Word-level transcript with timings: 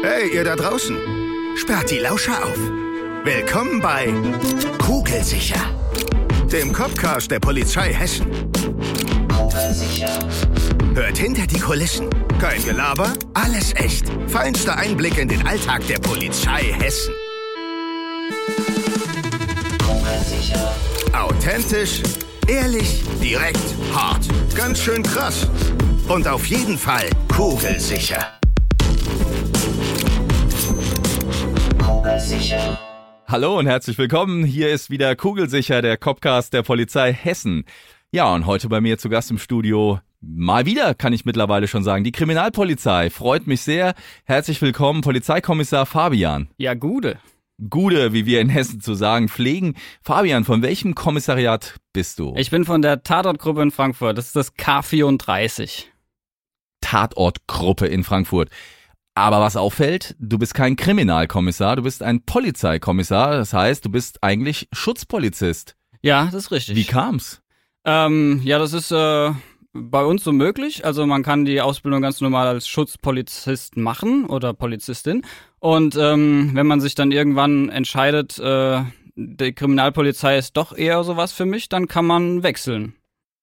Hey, 0.00 0.28
ihr 0.32 0.44
da 0.44 0.54
draußen. 0.54 0.96
Sperrt 1.56 1.90
die 1.90 1.98
Lauscher 1.98 2.44
auf. 2.44 2.56
Willkommen 3.24 3.80
bei 3.80 4.14
Kugelsicher, 4.78 5.60
dem 6.52 6.72
Copcast 6.72 7.28
der 7.28 7.40
Polizei 7.40 7.92
Hessen. 7.92 8.26
Hört 10.94 11.18
hinter 11.18 11.48
die 11.48 11.58
Kulissen. 11.58 12.08
Kein 12.40 12.64
Gelaber, 12.64 13.12
alles 13.34 13.74
echt. 13.74 14.06
Feinster 14.28 14.76
Einblick 14.76 15.18
in 15.18 15.26
den 15.26 15.44
Alltag 15.44 15.84
der 15.88 15.98
Polizei 15.98 16.72
Hessen. 16.78 17.12
Authentisch, 21.12 22.02
ehrlich, 22.46 23.02
direkt, 23.20 23.74
hart. 23.92 24.28
Ganz 24.54 24.78
schön 24.78 25.02
krass. 25.02 25.48
Und 26.06 26.28
auf 26.28 26.46
jeden 26.46 26.78
Fall 26.78 27.10
kugelsicher. 27.34 28.37
Hallo 33.30 33.58
und 33.58 33.66
herzlich 33.66 33.98
willkommen. 33.98 34.42
Hier 34.42 34.70
ist 34.70 34.88
wieder 34.88 35.14
Kugelsicher, 35.14 35.82
der 35.82 35.98
Copcast 35.98 36.54
der 36.54 36.62
Polizei 36.62 37.12
Hessen. 37.12 37.66
Ja, 38.10 38.32
und 38.32 38.46
heute 38.46 38.70
bei 38.70 38.80
mir 38.80 38.96
zu 38.96 39.10
Gast 39.10 39.30
im 39.30 39.36
Studio 39.36 40.00
Mal 40.22 40.64
wieder, 40.64 40.94
kann 40.94 41.12
ich 41.12 41.26
mittlerweile 41.26 41.68
schon 41.68 41.84
sagen, 41.84 42.04
die 42.04 42.10
Kriminalpolizei. 42.10 43.10
Freut 43.10 43.46
mich 43.46 43.60
sehr. 43.60 43.92
Herzlich 44.24 44.62
willkommen, 44.62 45.02
Polizeikommissar 45.02 45.84
Fabian. 45.84 46.48
Ja, 46.56 46.72
Gude. 46.72 47.18
Gude, 47.68 48.14
wie 48.14 48.24
wir 48.24 48.40
in 48.40 48.48
Hessen 48.48 48.80
zu 48.80 48.94
sagen 48.94 49.28
pflegen. 49.28 49.74
Fabian, 50.00 50.44
von 50.44 50.62
welchem 50.62 50.94
Kommissariat 50.94 51.76
bist 51.92 52.20
du? 52.20 52.32
Ich 52.34 52.48
bin 52.48 52.64
von 52.64 52.80
der 52.80 53.02
Tatortgruppe 53.02 53.60
in 53.60 53.72
Frankfurt. 53.72 54.16
Das 54.16 54.28
ist 54.28 54.36
das 54.36 54.56
K34. 54.56 55.84
Tatortgruppe 56.80 57.88
in 57.88 58.04
Frankfurt. 58.04 58.48
Aber 59.18 59.40
was 59.40 59.56
auffällt, 59.56 60.14
du 60.20 60.38
bist 60.38 60.54
kein 60.54 60.76
Kriminalkommissar, 60.76 61.74
du 61.74 61.82
bist 61.82 62.04
ein 62.04 62.22
Polizeikommissar. 62.22 63.32
Das 63.32 63.52
heißt, 63.52 63.84
du 63.84 63.90
bist 63.90 64.22
eigentlich 64.22 64.68
Schutzpolizist. 64.70 65.74
Ja, 66.02 66.26
das 66.26 66.44
ist 66.44 66.50
richtig. 66.52 66.76
Wie 66.76 66.84
kam's? 66.84 67.42
Ähm, 67.84 68.40
ja, 68.44 68.60
das 68.60 68.72
ist 68.72 68.92
äh, 68.92 69.32
bei 69.72 70.04
uns 70.04 70.22
so 70.22 70.30
möglich. 70.30 70.84
Also 70.84 71.04
man 71.04 71.24
kann 71.24 71.44
die 71.44 71.60
Ausbildung 71.60 72.00
ganz 72.00 72.20
normal 72.20 72.46
als 72.46 72.68
Schutzpolizist 72.68 73.76
machen 73.76 74.24
oder 74.24 74.54
Polizistin. 74.54 75.22
Und 75.58 75.96
ähm, 75.96 76.52
wenn 76.54 76.68
man 76.68 76.80
sich 76.80 76.94
dann 76.94 77.10
irgendwann 77.10 77.70
entscheidet, 77.70 78.38
äh, 78.38 78.84
die 79.16 79.52
Kriminalpolizei 79.52 80.38
ist 80.38 80.56
doch 80.56 80.78
eher 80.78 81.02
sowas 81.02 81.32
für 81.32 81.44
mich, 81.44 81.68
dann 81.68 81.88
kann 81.88 82.06
man 82.06 82.44
wechseln. 82.44 82.94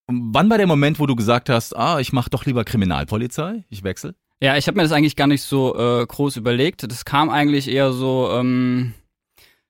Wann 0.06 0.48
war 0.48 0.56
der 0.56 0.66
Moment, 0.66 0.98
wo 0.98 1.04
du 1.04 1.16
gesagt 1.16 1.50
hast, 1.50 1.76
ah, 1.76 2.00
ich 2.00 2.14
mache 2.14 2.30
doch 2.30 2.46
lieber 2.46 2.64
Kriminalpolizei, 2.64 3.66
ich 3.68 3.84
wechsle? 3.84 4.14
Ja, 4.40 4.56
ich 4.56 4.66
habe 4.66 4.76
mir 4.76 4.82
das 4.82 4.92
eigentlich 4.92 5.16
gar 5.16 5.26
nicht 5.26 5.42
so 5.42 5.76
äh, 5.76 6.06
groß 6.06 6.36
überlegt. 6.36 6.90
Das 6.90 7.04
kam 7.04 7.30
eigentlich 7.30 7.68
eher 7.68 7.92
so 7.92 8.30
ähm, 8.32 8.92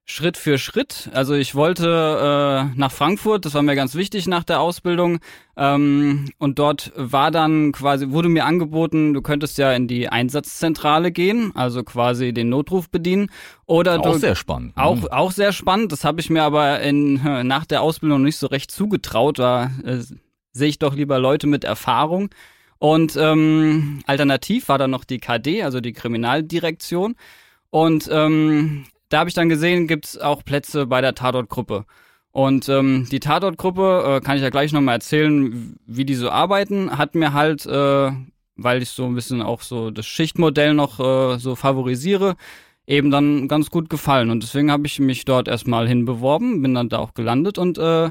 Schritt 0.04 0.36
für 0.36 0.58
Schritt. 0.58 1.08
Also 1.12 1.34
ich 1.34 1.54
wollte 1.54 2.70
äh, 2.72 2.78
nach 2.78 2.90
Frankfurt, 2.90 3.44
das 3.44 3.54
war 3.54 3.62
mir 3.62 3.76
ganz 3.76 3.94
wichtig 3.94 4.26
nach 4.26 4.42
der 4.42 4.60
Ausbildung. 4.60 5.18
Ähm, 5.56 6.30
und 6.38 6.58
dort 6.58 6.92
war 6.96 7.30
dann 7.30 7.70
quasi, 7.70 8.10
wurde 8.10 8.28
mir 8.28 8.44
angeboten, 8.44 9.14
du 9.14 9.22
könntest 9.22 9.56
ja 9.58 9.72
in 9.72 9.86
die 9.86 10.08
Einsatzzentrale 10.08 11.12
gehen, 11.12 11.50
also 11.54 11.84
quasi 11.84 12.32
den 12.32 12.48
Notruf 12.48 12.90
bedienen. 12.90 13.30
Oder 13.66 14.00
auch 14.00 14.12
du, 14.12 14.18
sehr 14.18 14.34
spannend. 14.34 14.72
Auch, 14.76 15.10
auch 15.10 15.30
sehr 15.30 15.52
spannend. 15.52 15.90
Das 15.92 16.04
habe 16.04 16.20
ich 16.20 16.28
mir 16.28 16.42
aber 16.42 16.80
in, 16.80 17.46
nach 17.46 17.66
der 17.66 17.82
Ausbildung 17.82 18.22
nicht 18.22 18.38
so 18.38 18.48
recht 18.48 18.72
zugetraut. 18.72 19.38
Da 19.38 19.70
äh, 19.84 19.98
sehe 20.52 20.68
ich 20.68 20.80
doch 20.80 20.94
lieber 20.94 21.20
Leute 21.20 21.46
mit 21.46 21.62
Erfahrung. 21.62 22.30
Und 22.78 23.16
ähm, 23.16 24.02
alternativ 24.06 24.68
war 24.68 24.78
dann 24.78 24.90
noch 24.90 25.04
die 25.04 25.18
KD, 25.18 25.62
also 25.62 25.80
die 25.80 25.92
Kriminaldirektion. 25.92 27.16
Und 27.70 28.08
ähm, 28.12 28.86
da 29.08 29.20
habe 29.20 29.28
ich 29.28 29.34
dann 29.34 29.48
gesehen, 29.48 29.86
gibt's 29.86 30.18
auch 30.18 30.44
Plätze 30.44 30.86
bei 30.86 31.00
der 31.00 31.14
Tatortgruppe. 31.14 31.84
Und 32.32 32.68
ähm, 32.68 33.08
die 33.10 33.20
Tatortgruppe, 33.20 34.18
äh, 34.18 34.20
kann 34.20 34.36
ich 34.36 34.42
ja 34.42 34.50
gleich 34.50 34.72
nochmal 34.72 34.96
erzählen, 34.96 35.78
wie 35.86 36.04
die 36.04 36.14
so 36.14 36.28
arbeiten, 36.30 36.98
hat 36.98 37.14
mir 37.14 37.32
halt, 37.32 37.64
äh, 37.64 38.10
weil 38.56 38.82
ich 38.82 38.90
so 38.90 39.06
ein 39.06 39.14
bisschen 39.14 39.40
auch 39.40 39.62
so 39.62 39.90
das 39.90 40.06
Schichtmodell 40.06 40.74
noch 40.74 41.00
äh, 41.00 41.38
so 41.38 41.54
favorisiere, 41.54 42.36
eben 42.86 43.10
dann 43.10 43.48
ganz 43.48 43.70
gut 43.70 43.88
gefallen. 43.88 44.30
Und 44.30 44.42
deswegen 44.42 44.70
habe 44.70 44.86
ich 44.86 45.00
mich 45.00 45.24
dort 45.24 45.48
erstmal 45.48 45.88
hinbeworben, 45.88 46.60
bin 46.60 46.74
dann 46.74 46.90
da 46.90 46.98
auch 46.98 47.14
gelandet 47.14 47.56
und 47.56 47.78
äh, 47.78 48.10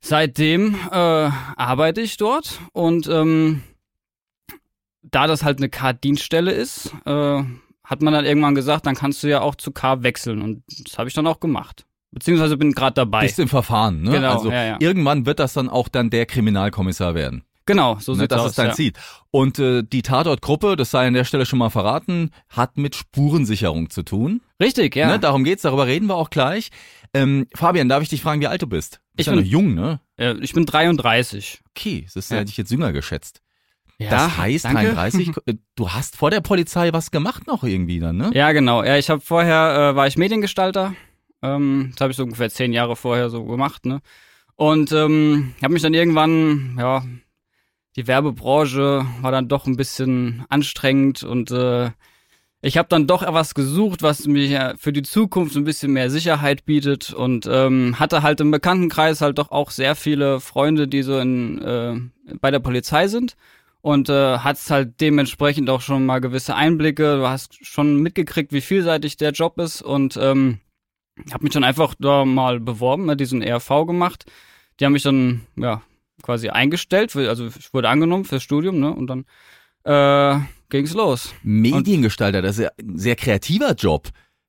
seitdem 0.00 0.74
äh, 0.90 0.94
arbeite 0.94 2.00
ich 2.00 2.16
dort 2.16 2.60
und 2.72 3.08
ähm, 3.08 3.62
da 5.02 5.26
das 5.26 5.44
halt 5.44 5.58
eine 5.58 5.68
K-Dienststelle 5.68 6.52
ist, 6.52 6.92
äh, 7.04 7.42
hat 7.84 8.02
man 8.02 8.12
dann 8.12 8.24
irgendwann 8.24 8.54
gesagt, 8.54 8.86
dann 8.86 8.96
kannst 8.96 9.22
du 9.22 9.28
ja 9.28 9.40
auch 9.40 9.54
zu 9.54 9.70
K 9.70 10.02
wechseln 10.02 10.42
und 10.42 10.62
das 10.84 10.98
habe 10.98 11.08
ich 11.08 11.14
dann 11.14 11.26
auch 11.26 11.40
gemacht. 11.40 11.86
Beziehungsweise 12.10 12.56
bin 12.56 12.72
gerade 12.72 12.94
dabei. 12.94 13.22
Bist 13.22 13.38
im 13.38 13.48
Verfahren, 13.48 14.02
ne? 14.02 14.12
Genau, 14.12 14.32
also 14.32 14.50
ja, 14.50 14.64
ja. 14.64 14.76
irgendwann 14.80 15.26
wird 15.26 15.38
das 15.38 15.52
dann 15.52 15.68
auch 15.68 15.88
dann 15.88 16.10
der 16.10 16.26
Kriminalkommissar 16.26 17.14
werden. 17.14 17.44
Genau, 17.66 17.98
so 17.98 18.12
Ne, 18.12 18.20
sieht's 18.20 18.28
das 18.28 18.40
aus. 18.42 18.50
ist 18.50 18.58
dein 18.58 18.68
ja. 18.68 18.72
Ziel. 18.74 18.92
Und 19.32 19.58
äh, 19.58 19.82
die 19.82 20.02
Tatortgruppe, 20.02 20.76
das 20.76 20.92
sei 20.92 21.08
an 21.08 21.14
der 21.14 21.24
Stelle 21.24 21.44
schon 21.46 21.58
mal 21.58 21.68
verraten, 21.68 22.30
hat 22.48 22.78
mit 22.78 22.94
Spurensicherung 22.94 23.90
zu 23.90 24.02
tun. 24.04 24.40
Richtig, 24.62 24.94
ja. 24.94 25.08
Ne, 25.08 25.18
darum 25.18 25.42
geht's, 25.42 25.62
darüber 25.62 25.86
reden 25.86 26.06
wir 26.06 26.14
auch 26.14 26.30
gleich. 26.30 26.70
Ähm, 27.12 27.46
Fabian, 27.54 27.88
darf 27.88 28.02
ich 28.02 28.08
dich 28.08 28.22
fragen, 28.22 28.40
wie 28.40 28.46
alt 28.46 28.62
du 28.62 28.68
bist? 28.68 29.00
Bist 29.16 29.20
Ich 29.20 29.26
ja 29.26 29.32
bin- 29.34 29.40
noch 29.44 29.50
jung, 29.50 29.74
ne? 29.74 30.00
Äh, 30.18 30.34
ich 30.40 30.52
bin 30.52 30.66
33. 30.66 31.62
Okay, 31.70 32.02
das 32.04 32.16
ist 32.16 32.30
Ja. 32.30 32.36
ja. 32.36 32.40
hätte 32.40 32.50
ich 32.50 32.56
jetzt 32.56 32.70
jünger 32.70 32.92
geschätzt. 32.92 33.42
Ja, 33.98 34.10
das 34.10 34.36
heißt, 34.36 34.64
danke. 34.66 34.92
33, 34.92 35.32
äh, 35.46 35.54
du 35.74 35.90
hast 35.90 36.16
vor 36.16 36.30
der 36.30 36.40
Polizei 36.42 36.92
was 36.92 37.10
gemacht 37.10 37.46
noch 37.46 37.64
irgendwie 37.64 37.98
dann, 37.98 38.16
ne? 38.18 38.30
Ja, 38.34 38.52
genau. 38.52 38.82
Ja, 38.84 38.96
ich 38.98 39.08
habe 39.08 39.20
vorher 39.22 39.90
äh, 39.92 39.96
war 39.96 40.06
ich 40.06 40.18
Mediengestalter. 40.18 40.94
Ähm, 41.42 41.90
das 41.92 42.00
habe 42.02 42.10
ich 42.10 42.16
so 42.16 42.24
ungefähr 42.24 42.50
zehn 42.50 42.72
Jahre 42.72 42.94
vorher 42.96 43.30
so 43.30 43.44
gemacht, 43.44 43.86
ne? 43.86 44.00
Und 44.54 44.92
ähm, 44.92 45.54
habe 45.62 45.72
mich 45.74 45.82
dann 45.82 45.94
irgendwann, 45.94 46.76
ja, 46.78 47.04
die 47.96 48.06
Werbebranche 48.06 49.06
war 49.22 49.32
dann 49.32 49.48
doch 49.48 49.66
ein 49.66 49.76
bisschen 49.76 50.44
anstrengend 50.50 51.22
und 51.24 51.50
äh, 51.50 51.90
ich 52.62 52.78
habe 52.78 52.88
dann 52.88 53.06
doch 53.06 53.22
was 53.32 53.54
gesucht, 53.54 54.02
was 54.02 54.26
mir 54.26 54.74
für 54.78 54.92
die 54.92 55.02
Zukunft 55.02 55.56
ein 55.56 55.64
bisschen 55.64 55.92
mehr 55.92 56.10
Sicherheit 56.10 56.64
bietet 56.64 57.12
und 57.12 57.48
ähm, 57.50 57.98
hatte 57.98 58.22
halt 58.22 58.40
im 58.40 58.50
Bekanntenkreis 58.50 59.20
halt 59.20 59.38
doch 59.38 59.50
auch 59.50 59.70
sehr 59.70 59.94
viele 59.94 60.40
Freunde, 60.40 60.88
die 60.88 61.02
so 61.02 61.18
in, 61.18 61.62
äh, 61.62 62.00
bei 62.40 62.50
der 62.50 62.60
Polizei 62.60 63.08
sind 63.08 63.36
und 63.82 64.08
äh, 64.08 64.38
hast 64.38 64.70
halt 64.70 65.00
dementsprechend 65.00 65.70
auch 65.70 65.80
schon 65.80 66.06
mal 66.06 66.20
gewisse 66.20 66.56
Einblicke. 66.56 67.18
Du 67.18 67.28
hast 67.28 67.64
schon 67.64 68.02
mitgekriegt, 68.02 68.52
wie 68.52 68.60
vielseitig 68.60 69.16
der 69.16 69.32
Job 69.32 69.58
ist 69.58 69.82
und 69.82 70.16
ähm, 70.16 70.58
habe 71.32 71.44
mich 71.44 71.52
dann 71.52 71.64
einfach 71.64 71.94
da 71.98 72.24
mal 72.24 72.58
beworben, 72.58 73.06
ne, 73.06 73.16
diesen 73.16 73.42
ERV 73.42 73.86
gemacht. 73.86 74.24
Die 74.80 74.84
haben 74.84 74.92
mich 74.92 75.02
dann 75.02 75.46
ja 75.56 75.82
quasi 76.22 76.48
eingestellt, 76.48 77.14
also 77.14 77.46
ich 77.46 77.72
wurde 77.72 77.88
angenommen 77.88 78.24
fürs 78.24 78.42
Studium, 78.42 78.80
ne? 78.80 78.92
Und 78.92 79.06
dann 79.06 79.24
äh, 79.84 80.40
ging's 80.70 80.94
los. 80.94 81.34
Mediengestalter, 81.42 82.42
das 82.42 82.58
ist 82.58 82.64
ja 82.64 82.70
ein 82.80 82.98
sehr 82.98 83.16
kreativer 83.16 83.72
Job. 83.74 84.08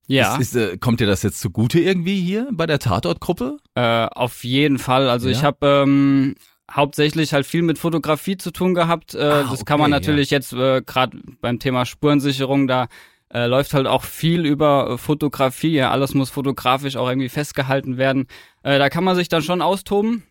Ja, 0.09 0.35
Ist, 0.38 0.55
ist, 0.55 0.55
äh, 0.55 0.78
kommt 0.78 1.00
dir 1.01 1.07
das 1.07 1.22
jetzt 1.23 1.41
zugute 1.41 1.79
irgendwie 1.79 2.22
hier 2.22 2.47
bei 2.51 2.66
der 2.66 2.79
Tatortgruppe? 2.79 3.57
äh, 3.75 4.05
auf 4.05 4.44
jeden 4.45 4.79
Fall. 4.79 5.09
Also 5.09 5.28
Ja? 5.28 5.35
ich 5.35 5.44
habe 5.44 5.83
ähm, 5.85 6.35
hauptsächlich 6.72 7.33
halt 7.33 7.45
viel 7.45 7.61
mit 7.61 7.78
Fotografie 7.78 8.38
zu 8.38 8.51
tun 8.51 8.73
gehabt. 8.73 9.16
Äh, 9.16 9.19
Ah, 9.23 9.47
das 9.51 9.66
kann 9.66 9.79
man 9.79 9.91
okay, 9.91 10.00
natürlich 10.00 10.29
jetzt 10.29 10.53
äh, 10.53 10.81
gerade 10.81 11.17
beim 11.41 11.59
Thema 11.59 11.85
Spurensicherung 11.85 12.67
da 12.67 12.88
äh, 13.34 13.47
läuft 13.47 13.73
halt 13.73 13.88
auch 13.88 14.03
viel 14.05 14.45
über 14.45 14.91
äh, 14.91 14.97
Fotografie. 14.97 15.73
Ja, 15.73 15.91
alles 15.91 16.13
muss 16.13 16.29
fotografisch 16.29 16.95
auch 16.95 17.09
irgendwie 17.09 17.28
festgehalten 17.28 17.97
werden. 17.97 18.28
Äh, 18.63 18.79
da 18.79 18.88
kann 18.89 19.03
man 19.03 19.17
sich 19.17 19.28
dann 19.28 19.41
schon 19.44 19.61
austoben. 19.61 20.23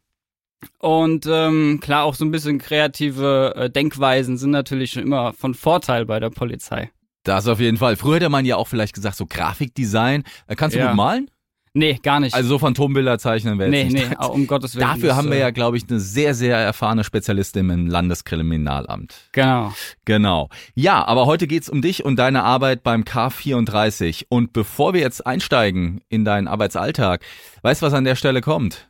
Und 0.78 1.26
ähm, 1.30 1.80
klar, 1.80 2.04
auch 2.04 2.14
so 2.14 2.24
ein 2.24 2.30
bisschen 2.30 2.58
kreative 2.58 3.54
äh, 3.56 3.70
Denkweisen 3.70 4.38
sind 4.38 4.50
natürlich 4.50 4.92
schon 4.92 5.02
immer 5.02 5.32
von 5.32 5.54
Vorteil 5.54 6.06
bei 6.06 6.18
der 6.20 6.30
Polizei. 6.30 6.90
Das 7.24 7.48
auf 7.48 7.60
jeden 7.60 7.76
Fall. 7.76 7.96
Früher 7.96 8.16
hätte 8.16 8.28
man 8.28 8.44
ja 8.44 8.56
auch 8.56 8.68
vielleicht 8.68 8.94
gesagt, 8.94 9.16
so 9.16 9.26
Grafikdesign. 9.26 10.22
Äh, 10.46 10.54
kannst 10.54 10.76
du 10.76 10.80
Ja. 10.80 10.88
gut 10.88 10.96
malen? 10.96 11.30
Nee, 11.74 11.98
gar 12.02 12.20
nicht. 12.20 12.34
Also 12.34 12.48
so 12.48 12.58
Phantombilder 12.58 13.18
zeichnen 13.18 13.58
wäre 13.58 13.68
nee, 13.68 13.82
jetzt 13.82 13.92
nicht 13.92 14.08
nee, 14.18 14.26
um 14.26 14.46
Gottes 14.46 14.76
Willen. 14.76 14.86
Dafür 14.86 15.14
haben 15.14 15.28
wir 15.28 15.36
äh, 15.36 15.40
ja, 15.40 15.50
glaube 15.50 15.76
ich, 15.76 15.82
eine 15.90 16.00
sehr, 16.00 16.32
sehr 16.32 16.56
erfahrene 16.56 17.04
Spezialistin 17.04 17.68
im 17.68 17.86
Landeskriminalamt. 17.86 19.28
Genau. 19.32 19.74
Genau. 20.06 20.48
Ja, 20.74 21.04
aber 21.04 21.26
heute 21.26 21.46
geht's 21.46 21.68
um 21.68 21.82
dich 21.82 22.02
und 22.02 22.16
deine 22.16 22.44
Arbeit 22.44 22.82
beim 22.82 23.02
K34. 23.02 24.24
Und 24.30 24.54
bevor 24.54 24.94
wir 24.94 25.02
jetzt 25.02 25.26
einsteigen 25.26 26.00
in 26.08 26.24
deinen 26.24 26.48
Arbeitsalltag, 26.48 27.22
weißt 27.60 27.82
du, 27.82 27.86
was 27.86 27.92
an 27.92 28.04
der 28.04 28.16
Stelle 28.16 28.40
kommt? 28.40 28.88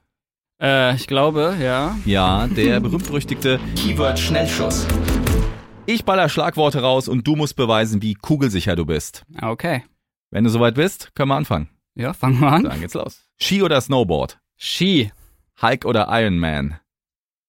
Äh, 0.61 0.95
ich 0.97 1.07
glaube, 1.07 1.57
ja. 1.61 1.97
Ja, 2.05 2.47
der 2.47 2.81
berühmt-berüchtigte 2.81 3.61
Keyword-Schnellschuss. 3.77 4.87
Ich 5.87 6.05
baller 6.05 6.29
Schlagworte 6.29 6.81
raus 6.81 7.09
und 7.09 7.27
du 7.27 7.37
musst 7.37 7.57
beweisen, 7.57 8.03
wie 8.03 8.15
kugelsicher 8.15 8.75
du 8.75 8.87
bist. 8.87 9.25
Okay. 9.41 9.85
Wenn 10.31 10.45
du 10.45 10.51
soweit 10.51 10.75
bist, 10.75 11.15
können 11.15 11.29
wir 11.29 11.37
anfangen. 11.37 11.69
Ja, 11.95 12.13
fangen 12.13 12.41
wir 12.41 12.51
an. 12.51 12.65
Dann 12.65 12.81
geht's 12.81 12.95
los. 12.95 13.23
Ski 13.41 13.63
oder 13.63 13.81
Snowboard? 13.81 14.39
Ski. 14.57 15.13
Hulk 15.63 15.85
oder 15.85 16.09
Iron 16.11 16.39
Man? 16.39 16.79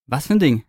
Was 0.05 0.27
für 0.27 0.33
ein 0.33 0.39
Ding? 0.39 0.63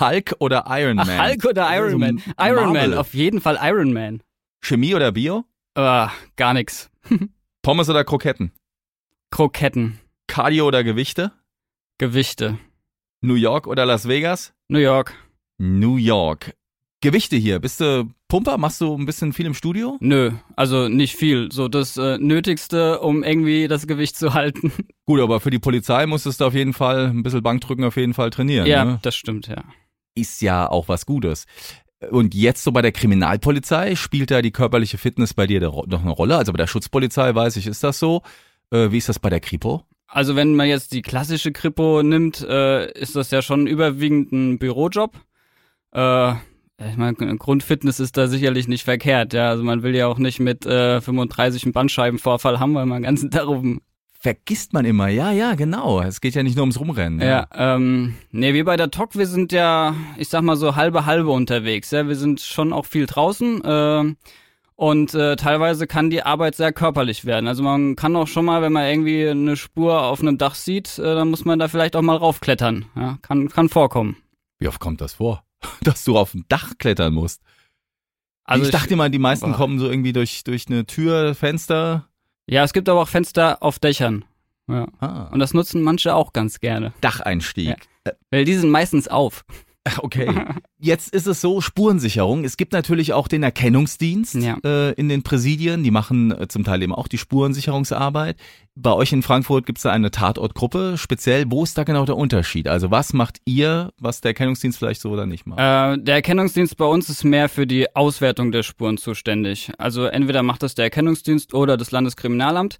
Hulk 0.00 0.34
oder 0.38 0.64
Iron 0.68 0.98
Ach, 0.98 1.06
Man? 1.06 1.20
Hulk 1.20 1.44
oder 1.44 1.76
Iron 1.76 1.90
So 1.92 1.98
Man? 1.98 2.22
Iron 2.40 2.64
Man, 2.66 2.72
Marvel. 2.74 2.98
auf 2.98 3.14
jeden 3.14 3.40
Fall 3.40 3.58
Iron 3.62 3.92
Man. 3.92 4.22
Chemie 4.62 4.94
oder 4.94 5.12
Bio? 5.12 5.44
Äh, 5.74 6.06
gar 6.36 6.54
nix. 6.54 6.90
Pommes 7.62 7.88
oder 7.88 8.04
Kroketten? 8.04 8.52
Kroketten. 9.30 9.98
Cardio 10.26 10.66
oder 10.66 10.84
Gewichte? 10.84 11.32
Gewichte. 11.98 12.58
New 13.20 13.34
York 13.34 13.66
oder 13.66 13.84
Las 13.84 14.06
Vegas? 14.06 14.52
New 14.68 14.78
York. 14.78 15.14
New 15.58 15.96
York. 15.96 16.54
Gewichte 17.00 17.36
hier. 17.36 17.58
Bist 17.58 17.80
du 17.80 18.08
Pumper? 18.28 18.58
Machst 18.58 18.80
du 18.80 18.96
ein 18.96 19.06
bisschen 19.06 19.32
viel 19.32 19.46
im 19.46 19.54
Studio? 19.54 19.96
Nö, 20.00 20.32
also 20.56 20.88
nicht 20.88 21.16
viel. 21.16 21.50
So 21.52 21.68
das 21.68 21.96
äh, 21.96 22.18
Nötigste, 22.18 23.00
um 23.00 23.22
irgendwie 23.24 23.66
das 23.68 23.86
Gewicht 23.86 24.16
zu 24.16 24.34
halten. 24.34 24.72
Gut, 25.06 25.20
aber 25.20 25.40
für 25.40 25.50
die 25.50 25.58
Polizei 25.58 26.06
musstest 26.06 26.40
du 26.40 26.44
auf 26.46 26.54
jeden 26.54 26.72
Fall 26.72 27.06
ein 27.08 27.22
bisschen 27.22 27.42
Bankdrücken 27.42 27.84
auf 27.84 27.96
jeden 27.96 28.14
Fall 28.14 28.30
trainieren. 28.30 28.66
ja, 28.66 28.84
Ne? 28.84 28.98
das 29.02 29.16
stimmt, 29.16 29.48
ja. 29.48 29.64
Ist 30.14 30.40
ja 30.42 30.68
auch 30.70 30.88
was 30.88 31.06
Gutes. 31.06 31.46
Und 32.10 32.34
jetzt 32.34 32.62
so 32.62 32.70
bei 32.70 32.82
der 32.82 32.92
Kriminalpolizei 32.92 33.96
spielt 33.96 34.30
da 34.30 34.40
die 34.42 34.52
körperliche 34.52 34.98
Fitness 34.98 35.34
bei 35.34 35.48
dir 35.48 35.60
noch 35.60 35.84
eine 36.02 36.10
Rolle? 36.10 36.36
Also 36.36 36.52
bei 36.52 36.56
der 36.58 36.68
Schutzpolizei 36.68 37.34
weiß 37.34 37.56
ich, 37.56 37.66
ist 37.66 37.82
das 37.82 37.98
so. 37.98 38.22
Äh, 38.70 38.92
wie 38.92 38.98
ist 38.98 39.08
das 39.08 39.18
bei 39.18 39.30
der 39.30 39.40
Kripo? 39.40 39.82
Also 40.08 40.36
wenn 40.36 40.56
man 40.56 40.68
jetzt 40.68 40.92
die 40.92 41.02
klassische 41.02 41.52
Kripo 41.52 42.02
nimmt, 42.02 42.40
äh, 42.40 42.90
ist 42.92 43.14
das 43.14 43.30
ja 43.30 43.42
schon 43.42 43.66
überwiegend 43.66 44.32
ein 44.32 44.58
Bürojob. 44.58 45.14
Äh, 45.92 46.32
ich 46.80 46.96
meine, 46.96 47.14
Grundfitness 47.14 48.00
ist 48.00 48.16
da 48.16 48.26
sicherlich 48.26 48.68
nicht 48.68 48.84
verkehrt. 48.84 49.34
Ja, 49.34 49.50
also 49.50 49.62
man 49.64 49.82
will 49.82 49.94
ja 49.94 50.06
auch 50.06 50.18
nicht 50.18 50.40
mit 50.40 50.64
äh, 50.64 51.00
35 51.00 51.64
einen 51.64 51.72
Bandscheibenvorfall 51.72 52.58
haben, 52.58 52.74
weil 52.74 52.86
man 52.86 53.02
den 53.02 53.06
ganzen 53.06 53.30
Tag 53.30 53.46
rum. 53.46 53.80
Vergisst 54.20 54.72
man 54.72 54.84
immer, 54.84 55.08
ja, 55.08 55.30
ja, 55.30 55.54
genau. 55.54 56.00
Es 56.00 56.20
geht 56.20 56.34
ja 56.34 56.42
nicht 56.42 56.56
nur 56.56 56.64
ums 56.64 56.80
Rumrennen. 56.80 57.20
Ja, 57.20 57.46
ähm, 57.54 58.14
nee, 58.32 58.52
wir 58.52 58.64
bei 58.64 58.76
der 58.76 58.90
TOC, 58.90 59.16
wir 59.16 59.26
sind 59.26 59.52
ja, 59.52 59.94
ich 60.16 60.28
sag 60.28 60.42
mal 60.42 60.56
so 60.56 60.74
halbe 60.74 61.06
halbe 61.06 61.30
unterwegs. 61.30 61.92
Ja, 61.92 62.08
wir 62.08 62.16
sind 62.16 62.40
schon 62.40 62.72
auch 62.72 62.86
viel 62.86 63.06
draußen. 63.06 63.64
Äh, 63.64 64.14
und 64.78 65.12
äh, 65.12 65.34
teilweise 65.34 65.88
kann 65.88 66.08
die 66.08 66.22
Arbeit 66.22 66.54
sehr 66.54 66.72
körperlich 66.72 67.24
werden. 67.24 67.48
Also 67.48 67.64
man 67.64 67.96
kann 67.96 68.14
auch 68.14 68.28
schon 68.28 68.44
mal, 68.44 68.62
wenn 68.62 68.72
man 68.72 68.86
irgendwie 68.86 69.26
eine 69.26 69.56
Spur 69.56 70.04
auf 70.04 70.20
einem 70.20 70.38
Dach 70.38 70.54
sieht, 70.54 71.00
äh, 71.00 71.02
dann 71.16 71.30
muss 71.30 71.44
man 71.44 71.58
da 71.58 71.66
vielleicht 71.66 71.96
auch 71.96 72.02
mal 72.02 72.16
raufklettern. 72.16 72.84
Ja, 72.94 73.18
kann, 73.20 73.48
kann 73.48 73.68
vorkommen. 73.68 74.18
Wie 74.60 74.68
oft 74.68 74.78
kommt 74.78 75.00
das 75.00 75.14
vor? 75.14 75.42
Dass 75.82 76.04
du 76.04 76.16
auf 76.16 76.32
ein 76.32 76.44
Dach 76.48 76.74
klettern 76.78 77.12
musst. 77.12 77.42
Also 78.44 78.66
ich 78.66 78.70
dachte 78.70 78.94
immer, 78.94 79.08
die 79.08 79.18
meisten 79.18 79.50
Boah. 79.50 79.56
kommen 79.56 79.80
so 79.80 79.90
irgendwie 79.90 80.12
durch, 80.12 80.44
durch 80.44 80.68
eine 80.68 80.86
Tür, 80.86 81.34
Fenster. 81.34 82.08
Ja, 82.46 82.62
es 82.62 82.72
gibt 82.72 82.88
aber 82.88 83.02
auch 83.02 83.08
Fenster 83.08 83.60
auf 83.64 83.80
Dächern. 83.80 84.24
Ja. 84.68 84.86
Ah, 85.00 85.24
Und 85.32 85.40
das 85.40 85.54
nutzen 85.54 85.82
manche 85.82 86.14
auch 86.14 86.32
ganz 86.32 86.60
gerne. 86.60 86.92
Dacheinstieg. 87.00 87.76
Ja. 88.06 88.12
Weil 88.30 88.44
die 88.44 88.54
sind 88.54 88.70
meistens 88.70 89.08
auf. 89.08 89.44
Okay. 89.98 90.28
Jetzt 90.78 91.14
ist 91.14 91.26
es 91.26 91.40
so, 91.40 91.60
Spurensicherung. 91.60 92.44
Es 92.44 92.56
gibt 92.56 92.72
natürlich 92.72 93.12
auch 93.14 93.26
den 93.26 93.42
Erkennungsdienst 93.42 94.34
Ja. 94.34 94.58
äh, 94.64 94.92
in 94.92 95.08
den 95.08 95.22
Präsidien. 95.22 95.82
Die 95.82 95.90
machen 95.90 96.30
äh, 96.30 96.46
zum 96.48 96.62
Teil 96.64 96.82
eben 96.82 96.94
auch 96.94 97.08
die 97.08 97.18
Spurensicherungsarbeit. 97.18 98.36
Bei 98.74 98.92
euch 98.92 99.12
in 99.12 99.22
Frankfurt 99.22 99.66
gibt 99.66 99.78
es 99.78 99.82
da 99.82 99.90
eine 99.90 100.10
Tatortgruppe. 100.10 100.96
Speziell, 100.98 101.46
wo 101.48 101.64
ist 101.64 101.76
da 101.78 101.84
genau 101.84 102.04
der 102.04 102.16
Unterschied? 102.16 102.68
Also 102.68 102.90
was 102.90 103.12
macht 103.12 103.38
ihr, 103.44 103.90
was 103.98 104.20
der 104.20 104.30
Erkennungsdienst 104.30 104.78
vielleicht 104.78 105.00
so 105.00 105.10
oder 105.10 105.26
nicht 105.26 105.46
macht? 105.46 105.58
Äh, 105.58 105.98
der 106.02 106.16
Erkennungsdienst 106.16 106.76
bei 106.76 106.84
uns 106.84 107.08
ist 107.08 107.24
mehr 107.24 107.48
für 107.48 107.66
die 107.66 107.94
Auswertung 107.96 108.52
der 108.52 108.62
Spuren 108.62 108.98
zuständig. 108.98 109.72
Also 109.78 110.04
entweder 110.04 110.42
macht 110.42 110.62
das 110.62 110.74
der 110.74 110.84
Erkennungsdienst 110.84 111.54
oder 111.54 111.76
das 111.76 111.90
Landeskriminalamt. 111.90 112.76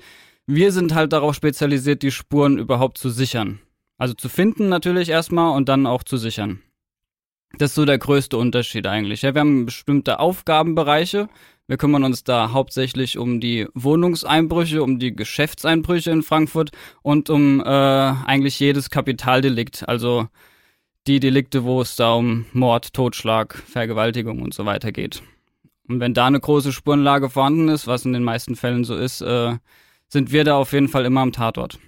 Wir 0.47 0.73
sind 0.73 0.95
halt 0.95 1.13
darauf 1.13 1.35
spezialisiert, 1.35 2.03
die 2.03 2.11
Spuren 2.11 2.59
überhaupt 2.59 2.99
zu 2.99 3.11
sichern. 3.11 3.61
Also 3.99 4.15
zu 4.15 4.29
finden 4.29 4.69
natürlich 4.69 5.09
erstmal 5.09 5.57
und 5.57 5.69
dann 5.69 5.87
auch 5.87 6.05
zu 6.05 6.17
sichern. 6.17 6.61
Das 7.57 7.71
ist 7.71 7.77
so 7.77 7.85
der 7.85 7.99
größte 7.99 8.37
Unterschied 8.37 8.87
eigentlich. 8.87 9.23
Ja, 9.23 9.35
wir 9.35 9.41
haben 9.41 9.67
bestimmte 9.67 10.21
Aufgabenbereiche. 10.21 11.29
Wir 11.67 11.77
kümmern 11.77 12.05
uns 12.05 12.25
da 12.25 12.53
hauptsächlich 12.53 13.19
um 13.19 13.41
die 13.41 13.67
Wohnungseinbrüche, 13.75 14.83
um 14.83 14.99
die 14.99 15.15
Geschäftseinbrüche 15.15 16.11
in 16.11 16.23
Frankfurt 16.23 16.71
und 17.03 17.31
um 17.31 17.61
äh, 17.61 17.65
eigentlich 17.65 18.59
jedes 18.61 18.91
Kapitaldelikt. 18.91 19.89
Also 19.89 20.29
die 21.07 21.21
Delikte, 21.21 21.65
wo 21.65 21.81
es 21.81 21.97
da 21.97 22.15
um 22.15 22.47
Mord, 22.53 22.93
Totschlag, 22.93 23.55
Vergewaltigung 23.55 24.43
und 24.43 24.55
so 24.55 24.67
weiter 24.67 24.93
geht. 24.93 25.23
Und 25.89 26.01
wenn 26.01 26.15
da 26.15 26.27
eine 26.27 26.41
große 26.41 26.73
Spurenlage 26.73 27.31
vorhanden 27.31 27.69
ist, 27.69 27.87
was 27.87 28.05
in 28.05 28.13
den 28.13 28.25
meisten 28.25 28.57
Fällen 28.57 28.85
so 28.85 28.95
ist, 28.95 29.23
äh, 29.23 29.57
sind 30.09 30.33
wir 30.33 30.45
da 30.45 30.57
auf 30.57 30.73
jeden 30.73 30.89
Fall 30.89 31.07
immer 31.07 31.23
am 31.23 31.33
Tatort. 31.33 31.79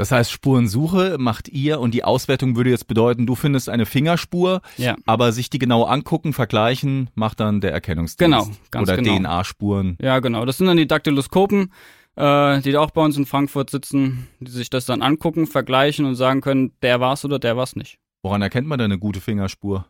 Das 0.00 0.12
heißt, 0.12 0.32
Spurensuche 0.32 1.16
macht 1.18 1.50
ihr 1.50 1.78
und 1.78 1.92
die 1.92 2.04
Auswertung 2.04 2.56
würde 2.56 2.70
jetzt 2.70 2.86
bedeuten, 2.86 3.26
du 3.26 3.34
findest 3.34 3.68
eine 3.68 3.84
Fingerspur, 3.84 4.62
Ja. 4.78 4.96
aber 5.04 5.30
sich 5.30 5.50
die 5.50 5.58
genau 5.58 5.82
angucken, 5.84 6.32
vergleichen, 6.32 7.10
macht 7.14 7.38
dann 7.38 7.60
der 7.60 7.72
Erkennungsdienst. 7.72 8.18
Genau, 8.18 8.48
ganz 8.70 8.88
Oder 8.88 8.96
genau. 8.96 9.18
DNA-Spuren. 9.18 9.98
Ja, 10.00 10.20
genau. 10.20 10.46
Das 10.46 10.56
sind 10.56 10.68
dann 10.68 10.78
die 10.78 10.86
Daktyloskopen, 10.86 11.70
äh, 12.16 12.60
die 12.62 12.78
auch 12.78 12.92
bei 12.92 13.02
uns 13.04 13.18
in 13.18 13.26
Frankfurt 13.26 13.68
sitzen, 13.68 14.26
die 14.38 14.50
sich 14.50 14.70
das 14.70 14.86
dann 14.86 15.02
angucken, 15.02 15.46
vergleichen 15.46 16.06
und 16.06 16.14
sagen 16.14 16.40
können, 16.40 16.72
der 16.80 17.00
war's 17.00 17.22
oder 17.26 17.38
der 17.38 17.58
war's 17.58 17.76
nicht. 17.76 17.98
Woran 18.22 18.40
erkennt 18.40 18.66
man 18.68 18.78
denn 18.78 18.90
eine 18.90 18.98
gute 18.98 19.20
Fingerspur? 19.20 19.84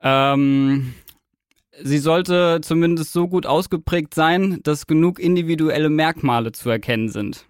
Ähm, 0.00 0.94
sie 1.80 1.98
sollte 1.98 2.58
zumindest 2.60 3.12
so 3.12 3.28
gut 3.28 3.46
ausgeprägt 3.46 4.14
sein, 4.14 4.58
dass 4.64 4.88
genug 4.88 5.20
individuelle 5.20 5.90
Merkmale 5.90 6.50
zu 6.50 6.70
erkennen 6.70 7.08
sind. 7.08 7.44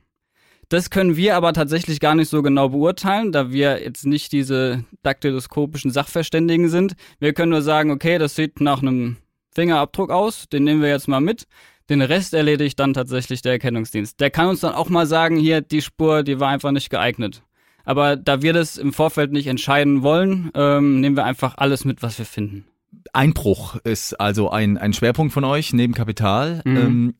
Das 0.68 0.90
können 0.90 1.16
wir 1.16 1.34
aber 1.34 1.54
tatsächlich 1.54 1.98
gar 1.98 2.14
nicht 2.14 2.28
so 2.28 2.42
genau 2.42 2.68
beurteilen, 2.68 3.32
da 3.32 3.50
wir 3.50 3.82
jetzt 3.82 4.04
nicht 4.04 4.32
diese 4.32 4.84
daktyloskopischen 5.02 5.90
Sachverständigen 5.90 6.68
sind. 6.68 6.94
Wir 7.20 7.32
können 7.32 7.50
nur 7.50 7.62
sagen, 7.62 7.90
okay, 7.90 8.18
das 8.18 8.36
sieht 8.36 8.60
nach 8.60 8.82
einem 8.82 9.16
Fingerabdruck 9.50 10.10
aus, 10.10 10.48
den 10.48 10.64
nehmen 10.64 10.82
wir 10.82 10.90
jetzt 10.90 11.08
mal 11.08 11.20
mit. 11.20 11.46
Den 11.88 12.02
Rest 12.02 12.34
erledigt 12.34 12.78
dann 12.78 12.92
tatsächlich 12.92 13.40
der 13.40 13.52
Erkennungsdienst. 13.52 14.20
Der 14.20 14.30
kann 14.30 14.48
uns 14.48 14.60
dann 14.60 14.74
auch 14.74 14.90
mal 14.90 15.06
sagen, 15.06 15.38
hier, 15.38 15.62
die 15.62 15.80
Spur, 15.80 16.22
die 16.22 16.38
war 16.38 16.50
einfach 16.50 16.70
nicht 16.70 16.90
geeignet. 16.90 17.42
Aber 17.84 18.16
da 18.16 18.42
wir 18.42 18.52
das 18.52 18.76
im 18.76 18.92
Vorfeld 18.92 19.32
nicht 19.32 19.46
entscheiden 19.46 20.02
wollen, 20.02 20.50
ähm, 20.54 21.00
nehmen 21.00 21.16
wir 21.16 21.24
einfach 21.24 21.56
alles 21.56 21.86
mit, 21.86 22.02
was 22.02 22.18
wir 22.18 22.26
finden. 22.26 22.66
Einbruch 23.14 23.76
ist 23.84 24.20
also 24.20 24.50
ein, 24.50 24.76
ein 24.76 24.92
Schwerpunkt 24.92 25.32
von 25.32 25.44
euch 25.44 25.72
neben 25.72 25.94
Kapital. 25.94 26.60
Mhm. 26.66 26.76
Ähm, 26.76 27.14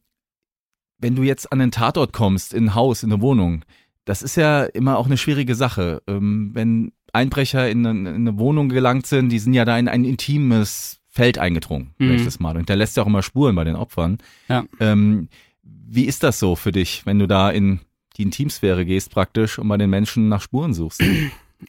wenn 0.99 1.15
du 1.17 1.23
jetzt 1.23 1.53
an 1.53 1.59
den 1.61 1.71
Tatort 1.71 2.13
kommst, 2.13 2.53
in 2.55 2.67
ein 2.67 2.75
Haus, 2.75 3.03
in 3.03 3.13
eine 3.13 3.21
Wohnung, 3.23 3.65
das 4.05 4.23
ist 4.23 4.37
ja 4.37 4.65
immer 4.65 4.99
auch 4.99 5.07
eine 5.07 5.17
schwierige 5.19 5.55
Sache. 5.55 6.03
Ähm, 6.07 6.51
wenn 6.55 6.93
Einbrecher 7.13 7.71
in 7.71 7.87
eine, 7.87 8.11
in 8.11 8.15
eine 8.17 8.39
Wohnung 8.39 8.69
gelangt 8.69 9.07
sind, 9.07 9.29
die 9.31 9.39
sind 9.39 9.55
ja 9.55 9.65
da 9.65 9.79
in 9.79 9.89
ein 9.89 10.05
intimes 10.05 11.01
Feld 11.09 11.39
eingedrungen, 11.39 11.95
Mhm. 11.99 12.25
das 12.25 12.39
mal. 12.41 12.51
Und 12.51 12.59
hinterlässt 12.59 12.97
ja 12.97 13.03
auch 13.03 13.07
immer 13.07 13.23
Spuren 13.23 13.55
bei 13.55 13.65
den 13.65 13.77
Opfern. 13.77 14.19
Ja. 14.49 14.65
Ähm, 14.81 15.29
wie 15.63 16.05
ist 16.05 16.23
das 16.23 16.39
so 16.39 16.55
für 16.57 16.71
dich, 16.73 17.07
wenn 17.07 17.19
du 17.19 17.27
da 17.27 17.51
in 17.51 17.81
die 18.17 18.23
Intimsphäre 18.23 18.85
gehst 18.85 19.11
praktisch 19.11 19.59
und 19.59 19.69
bei 19.69 19.77
den 19.77 19.91
Menschen 19.91 20.29
nach 20.29 20.43
Spuren 20.43 20.75
suchst? 20.75 21.03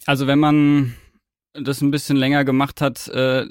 Also 0.05 0.27
wenn 0.27 0.39
man 0.39 0.93
das 1.53 1.81
ein 1.81 1.91
bisschen 1.91 2.17
länger 2.17 2.43
gemacht 2.45 2.81
hat, 2.81 3.07
äh, 3.07 3.45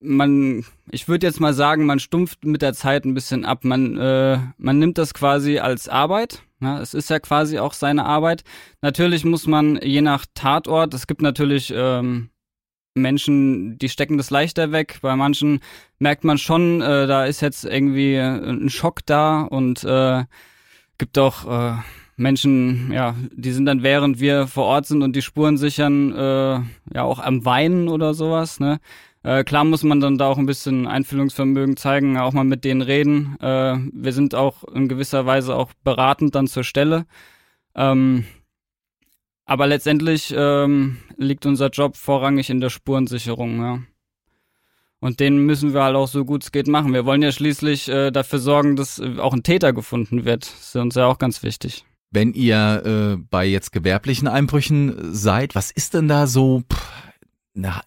man, 0.00 0.64
ich 0.90 1.08
würde 1.08 1.26
jetzt 1.26 1.40
mal 1.40 1.54
sagen, 1.54 1.86
man 1.86 2.00
stumpft 2.00 2.44
mit 2.44 2.62
der 2.62 2.72
Zeit 2.72 3.04
ein 3.04 3.14
bisschen 3.14 3.44
ab. 3.44 3.64
Man, 3.64 3.96
äh, 3.98 4.38
man 4.56 4.78
nimmt 4.78 4.98
das 4.98 5.14
quasi 5.14 5.58
als 5.58 5.88
Arbeit. 5.88 6.42
Ja, 6.60 6.80
es 6.80 6.94
ist 6.94 7.08
ja 7.10 7.18
quasi 7.18 7.58
auch 7.58 7.72
seine 7.72 8.04
Arbeit. 8.04 8.44
Natürlich 8.82 9.24
muss 9.24 9.46
man 9.46 9.76
je 9.82 10.02
nach 10.02 10.26
Tatort, 10.34 10.92
es 10.92 11.06
gibt 11.06 11.22
natürlich 11.22 11.72
ähm, 11.74 12.30
Menschen, 12.94 13.78
die 13.78 13.88
stecken 13.88 14.18
das 14.18 14.30
leichter 14.30 14.72
weg. 14.72 14.98
Bei 15.00 15.16
manchen 15.16 15.60
merkt 15.98 16.24
man 16.24 16.38
schon, 16.38 16.82
äh, 16.82 17.06
da 17.06 17.24
ist 17.24 17.40
jetzt 17.40 17.64
irgendwie 17.64 18.14
äh, 18.14 18.50
ein 18.50 18.68
Schock 18.68 19.06
da 19.06 19.42
und 19.42 19.84
äh, 19.84 20.24
gibt 20.98 21.18
auch 21.18 21.46
äh, 21.46 21.76
Menschen, 22.16 22.92
ja, 22.92 23.14
die 23.32 23.52
sind 23.52 23.64
dann, 23.64 23.82
während 23.82 24.20
wir 24.20 24.46
vor 24.46 24.64
Ort 24.64 24.86
sind 24.86 25.02
und 25.02 25.16
die 25.16 25.22
Spuren 25.22 25.56
sichern, 25.56 26.12
äh, 26.12 26.60
ja 26.94 27.02
auch 27.02 27.18
am 27.18 27.46
Weinen 27.46 27.88
oder 27.88 28.12
sowas, 28.12 28.60
ne? 28.60 28.78
Äh, 29.22 29.44
klar 29.44 29.64
muss 29.64 29.82
man 29.82 30.00
dann 30.00 30.16
da 30.16 30.28
auch 30.28 30.38
ein 30.38 30.46
bisschen 30.46 30.86
Einfühlungsvermögen 30.86 31.76
zeigen, 31.76 32.16
auch 32.16 32.32
mal 32.32 32.44
mit 32.44 32.64
denen 32.64 32.80
reden. 32.80 33.36
Äh, 33.40 33.78
wir 33.92 34.12
sind 34.12 34.34
auch 34.34 34.64
in 34.64 34.88
gewisser 34.88 35.26
Weise 35.26 35.56
auch 35.56 35.72
beratend 35.84 36.34
dann 36.34 36.46
zur 36.46 36.64
Stelle. 36.64 37.06
Ähm, 37.74 38.24
aber 39.44 39.66
letztendlich 39.66 40.32
ähm, 40.36 40.98
liegt 41.16 41.44
unser 41.44 41.68
Job 41.68 41.96
vorrangig 41.96 42.50
in 42.50 42.60
der 42.60 42.70
Spurensicherung, 42.70 43.60
ja. 43.60 43.78
Und 45.00 45.18
den 45.18 45.44
müssen 45.46 45.72
wir 45.72 45.82
halt 45.82 45.96
auch 45.96 46.08
so 46.08 46.24
gut 46.24 46.44
es 46.44 46.52
geht 46.52 46.68
machen. 46.68 46.92
Wir 46.92 47.06
wollen 47.06 47.22
ja 47.22 47.32
schließlich 47.32 47.88
äh, 47.88 48.10
dafür 48.10 48.38
sorgen, 48.38 48.76
dass 48.76 48.98
äh, 48.98 49.18
auch 49.18 49.32
ein 49.32 49.42
Täter 49.42 49.72
gefunden 49.72 50.24
wird. 50.24 50.44
Das 50.44 50.60
ist 50.60 50.76
uns 50.76 50.94
ja 50.94 51.06
auch 51.06 51.18
ganz 51.18 51.42
wichtig. 51.42 51.84
Wenn 52.10 52.34
ihr 52.34 52.82
äh, 52.84 53.22
bei 53.30 53.46
jetzt 53.46 53.72
gewerblichen 53.72 54.28
Einbrüchen 54.28 55.14
seid, 55.14 55.54
was 55.54 55.70
ist 55.70 55.94
denn 55.94 56.06
da 56.06 56.26
so 56.26 56.62
pff, 56.70 56.92
na, 57.54 57.80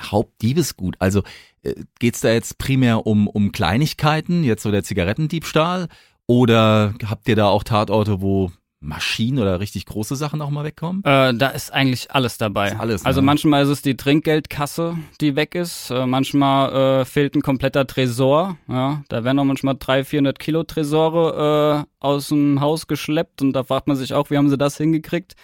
Hauptdiebesgut? 0.00 0.96
Also 0.98 1.22
äh, 1.62 1.74
geht's 1.98 2.20
da 2.20 2.32
jetzt 2.32 2.58
primär 2.58 3.06
um, 3.06 3.28
um 3.28 3.52
Kleinigkeiten, 3.52 4.44
jetzt 4.44 4.62
so 4.62 4.70
der 4.70 4.84
Zigarettendiebstahl? 4.84 5.88
Oder 6.26 6.94
habt 7.06 7.28
ihr 7.28 7.36
da 7.36 7.48
auch 7.48 7.64
Tatorte, 7.64 8.20
wo 8.20 8.50
Maschinen 8.84 9.38
oder 9.38 9.60
richtig 9.60 9.86
große 9.86 10.14
Sachen 10.14 10.42
auch 10.42 10.50
mal 10.50 10.64
wegkommen? 10.64 11.02
Äh, 11.04 11.34
da 11.34 11.48
ist 11.48 11.72
eigentlich 11.72 12.10
alles 12.10 12.38
dabei. 12.38 12.68
Ist 12.68 12.80
alles, 12.80 13.04
also 13.04 13.20
ne? 13.20 13.26
manchmal 13.26 13.62
ist 13.62 13.70
es 13.70 13.82
die 13.82 13.96
Trinkgeldkasse, 13.96 14.96
die 15.20 15.36
weg 15.36 15.54
ist. 15.54 15.90
Äh, 15.90 16.06
manchmal 16.06 17.00
äh, 17.00 17.04
fehlt 17.04 17.34
ein 17.34 17.42
kompletter 17.42 17.86
Tresor. 17.86 18.58
Ja, 18.68 19.02
da 19.08 19.24
werden 19.24 19.38
auch 19.38 19.44
manchmal 19.44 19.76
300, 19.78 20.06
400 20.06 20.38
Kilo 20.38 20.62
Tresore 20.64 21.86
äh, 21.86 22.04
aus 22.04 22.28
dem 22.28 22.60
Haus 22.60 22.86
geschleppt 22.86 23.42
und 23.42 23.52
da 23.52 23.64
fragt 23.64 23.88
man 23.88 23.96
sich 23.96 24.14
auch, 24.14 24.30
wie 24.30 24.36
haben 24.36 24.50
sie 24.50 24.58
das 24.58 24.76
hingekriegt? 24.76 25.34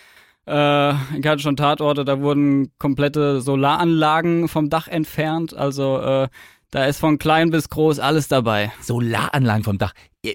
Äh, 0.50 0.94
ich 1.18 1.26
hatte 1.26 1.42
schon 1.42 1.56
Tatorte, 1.56 2.04
da 2.04 2.20
wurden 2.20 2.72
komplette 2.78 3.40
Solaranlagen 3.40 4.48
vom 4.48 4.68
Dach 4.68 4.88
entfernt. 4.88 5.54
Also 5.56 5.98
äh, 5.98 6.28
da 6.72 6.84
ist 6.84 6.98
von 6.98 7.18
klein 7.18 7.50
bis 7.50 7.68
groß 7.68 7.98
alles 8.00 8.28
dabei. 8.28 8.72
Solaranlagen 8.80 9.64
vom 9.64 9.78
Dach. 9.78 9.92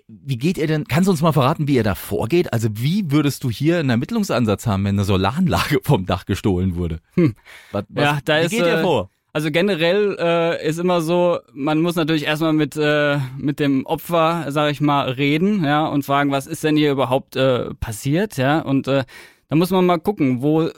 Wie 0.08 0.38
geht 0.38 0.58
ihr 0.58 0.68
denn, 0.68 0.86
kannst 0.86 1.08
du 1.08 1.12
uns 1.12 1.22
mal 1.22 1.34
verraten, 1.34 1.68
wie 1.68 1.76
ihr 1.76 1.84
da 1.84 1.96
vorgeht? 1.96 2.54
Also 2.54 2.70
wie 2.74 3.12
würdest 3.12 3.44
du 3.44 3.50
hier 3.50 3.80
einen 3.80 3.90
Ermittlungsansatz 3.90 4.66
haben, 4.68 4.86
wenn 4.86 4.96
eine 4.96 5.04
Solaranlage 5.04 5.80
vom 5.84 6.06
Dach 6.06 6.26
gestohlen 6.26 6.76
wurde? 6.76 7.00
Hm. 7.16 7.36
Was, 7.72 7.86
was, 7.90 8.04
Ja, 8.04 8.20
da 8.24 8.40
wie 8.40 8.46
ist, 8.46 8.52
geht 8.52 8.62
ihr 8.62 8.80
äh, 8.80 8.82
vor? 8.82 9.10
Also 9.34 9.52
generell 9.52 10.16
äh, 10.18 10.66
ist 10.66 10.80
immer 10.80 11.02
so, 11.02 11.40
man 11.54 11.82
muss 11.82 11.96
natürlich 11.96 12.26
erstmal 12.26 12.54
mit 12.54 12.78
äh, 12.78 13.20
mit 13.38 13.60
dem 13.60 13.86
Opfer, 13.86 14.46
sag 14.48 14.72
ich 14.72 14.80
mal, 14.80 15.10
reden, 15.10 15.66
ja, 15.66 15.86
und 15.88 16.06
fragen, 16.06 16.32
was 16.32 16.48
ist 16.48 16.64
denn 16.64 16.78
hier 16.78 16.94
überhaupt 16.94 17.36
äh, 17.36 17.74
passiert, 17.76 18.38
ja, 18.38 18.60
und 18.60 18.88
äh, 18.88 19.04
da 19.50 19.56
muss 19.56 19.72
man 19.72 19.86
mal 19.86 20.00
gucken, 20.00 20.42
wo 20.42 20.70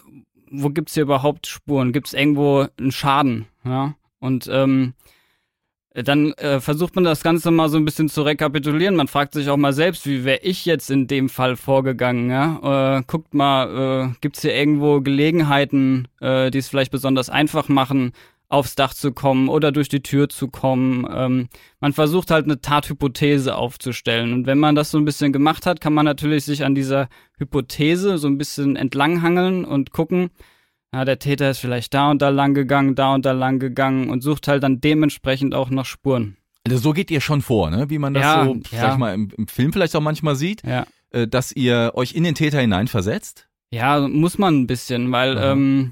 wo 0.49 0.69
gibt's 0.69 0.93
hier 0.93 1.03
überhaupt 1.03 1.45
Spuren, 1.47 1.91
gibt's 1.91 2.13
irgendwo 2.13 2.67
einen 2.79 2.91
Schaden, 2.91 3.47
ja, 3.65 3.95
und 4.19 4.49
ähm, 4.51 4.93
dann 6.03 6.33
äh, 6.33 6.59
versucht 6.59 6.95
man 6.95 7.03
das 7.03 7.23
Ganze 7.23 7.49
mal 7.49 7.69
so 7.69 7.77
ein 7.77 7.85
bisschen 7.85 8.07
zu 8.07 8.21
rekapitulieren. 8.21 8.95
Man 8.95 9.07
fragt 9.07 9.33
sich 9.33 9.49
auch 9.49 9.57
mal 9.57 9.73
selbst, 9.73 10.05
wie 10.05 10.25
wäre 10.25 10.41
ich 10.43 10.65
jetzt 10.65 10.91
in 10.91 11.07
dem 11.07 11.27
Fall 11.27 11.55
vorgegangen? 11.55 12.29
Ja? 12.29 12.97
Äh, 12.97 13.03
guckt 13.07 13.33
mal, 13.33 14.11
äh, 14.11 14.15
gibt's 14.21 14.41
hier 14.41 14.53
irgendwo 14.53 15.01
Gelegenheiten, 15.01 16.07
äh, 16.21 16.51
die 16.51 16.59
es 16.59 16.69
vielleicht 16.69 16.91
besonders 16.91 17.31
einfach 17.31 17.67
machen, 17.67 18.11
aufs 18.49 18.75
Dach 18.75 18.93
zu 18.93 19.11
kommen 19.11 19.49
oder 19.49 19.71
durch 19.71 19.89
die 19.89 20.01
Tür 20.01 20.29
zu 20.29 20.47
kommen. 20.47 21.05
Ähm, 21.13 21.49
man 21.81 21.91
versucht 21.93 22.31
halt 22.31 22.45
eine 22.45 22.61
Tathypothese 22.61 23.55
aufzustellen. 23.55 24.31
Und 24.33 24.47
wenn 24.47 24.57
man 24.59 24.75
das 24.75 24.89
so 24.91 24.97
ein 24.97 25.05
bisschen 25.05 25.33
gemacht 25.33 25.65
hat, 25.65 25.81
kann 25.81 25.93
man 25.93 26.05
natürlich 26.05 26.45
sich 26.45 26.63
an 26.63 26.73
dieser 26.75 27.09
Hypothese 27.37 28.17
so 28.17 28.27
ein 28.27 28.37
bisschen 28.37 28.75
entlanghangeln 28.75 29.65
und 29.65 29.91
gucken, 29.91 30.29
ja, 30.93 31.03
der 31.03 31.19
Täter 31.19 31.49
ist 31.49 31.59
vielleicht 31.59 31.93
da 31.93 32.09
und 32.11 32.21
da 32.21 32.29
lang 32.29 32.53
gegangen, 32.53 32.95
da 32.95 33.13
und 33.13 33.25
da 33.25 33.33
lang 33.33 33.59
gegangen 33.59 34.09
und 34.09 34.21
sucht 34.23 34.47
halt 34.47 34.63
dann 34.63 34.79
dementsprechend 34.79 35.53
auch 35.53 35.69
nach 35.69 35.85
Spuren. 35.85 36.37
Also 36.65 36.79
so 36.79 36.93
geht 36.93 37.11
ihr 37.11 37.21
schon 37.21 37.41
vor, 37.41 37.69
ne? 37.69 37.89
Wie 37.89 37.97
man 37.97 38.13
das 38.13 38.23
Ja, 38.23 38.45
so, 38.45 38.55
ja. 38.55 38.61
sag 38.81 38.91
ich 38.93 38.97
mal, 38.97 39.13
im, 39.13 39.29
im 39.37 39.47
Film 39.47 39.73
vielleicht 39.73 39.95
auch 39.95 40.01
manchmal 40.01 40.35
sieht, 40.35 40.63
Ja. 40.63 40.85
äh, 41.11 41.27
dass 41.27 41.51
ihr 41.51 41.91
euch 41.95 42.13
in 42.13 42.23
den 42.23 42.35
Täter 42.35 42.59
hineinversetzt. 42.61 43.47
Ja, 43.71 44.07
muss 44.07 44.37
man 44.37 44.61
ein 44.61 44.67
bisschen, 44.67 45.11
weil 45.11 45.37
ähm, 45.37 45.91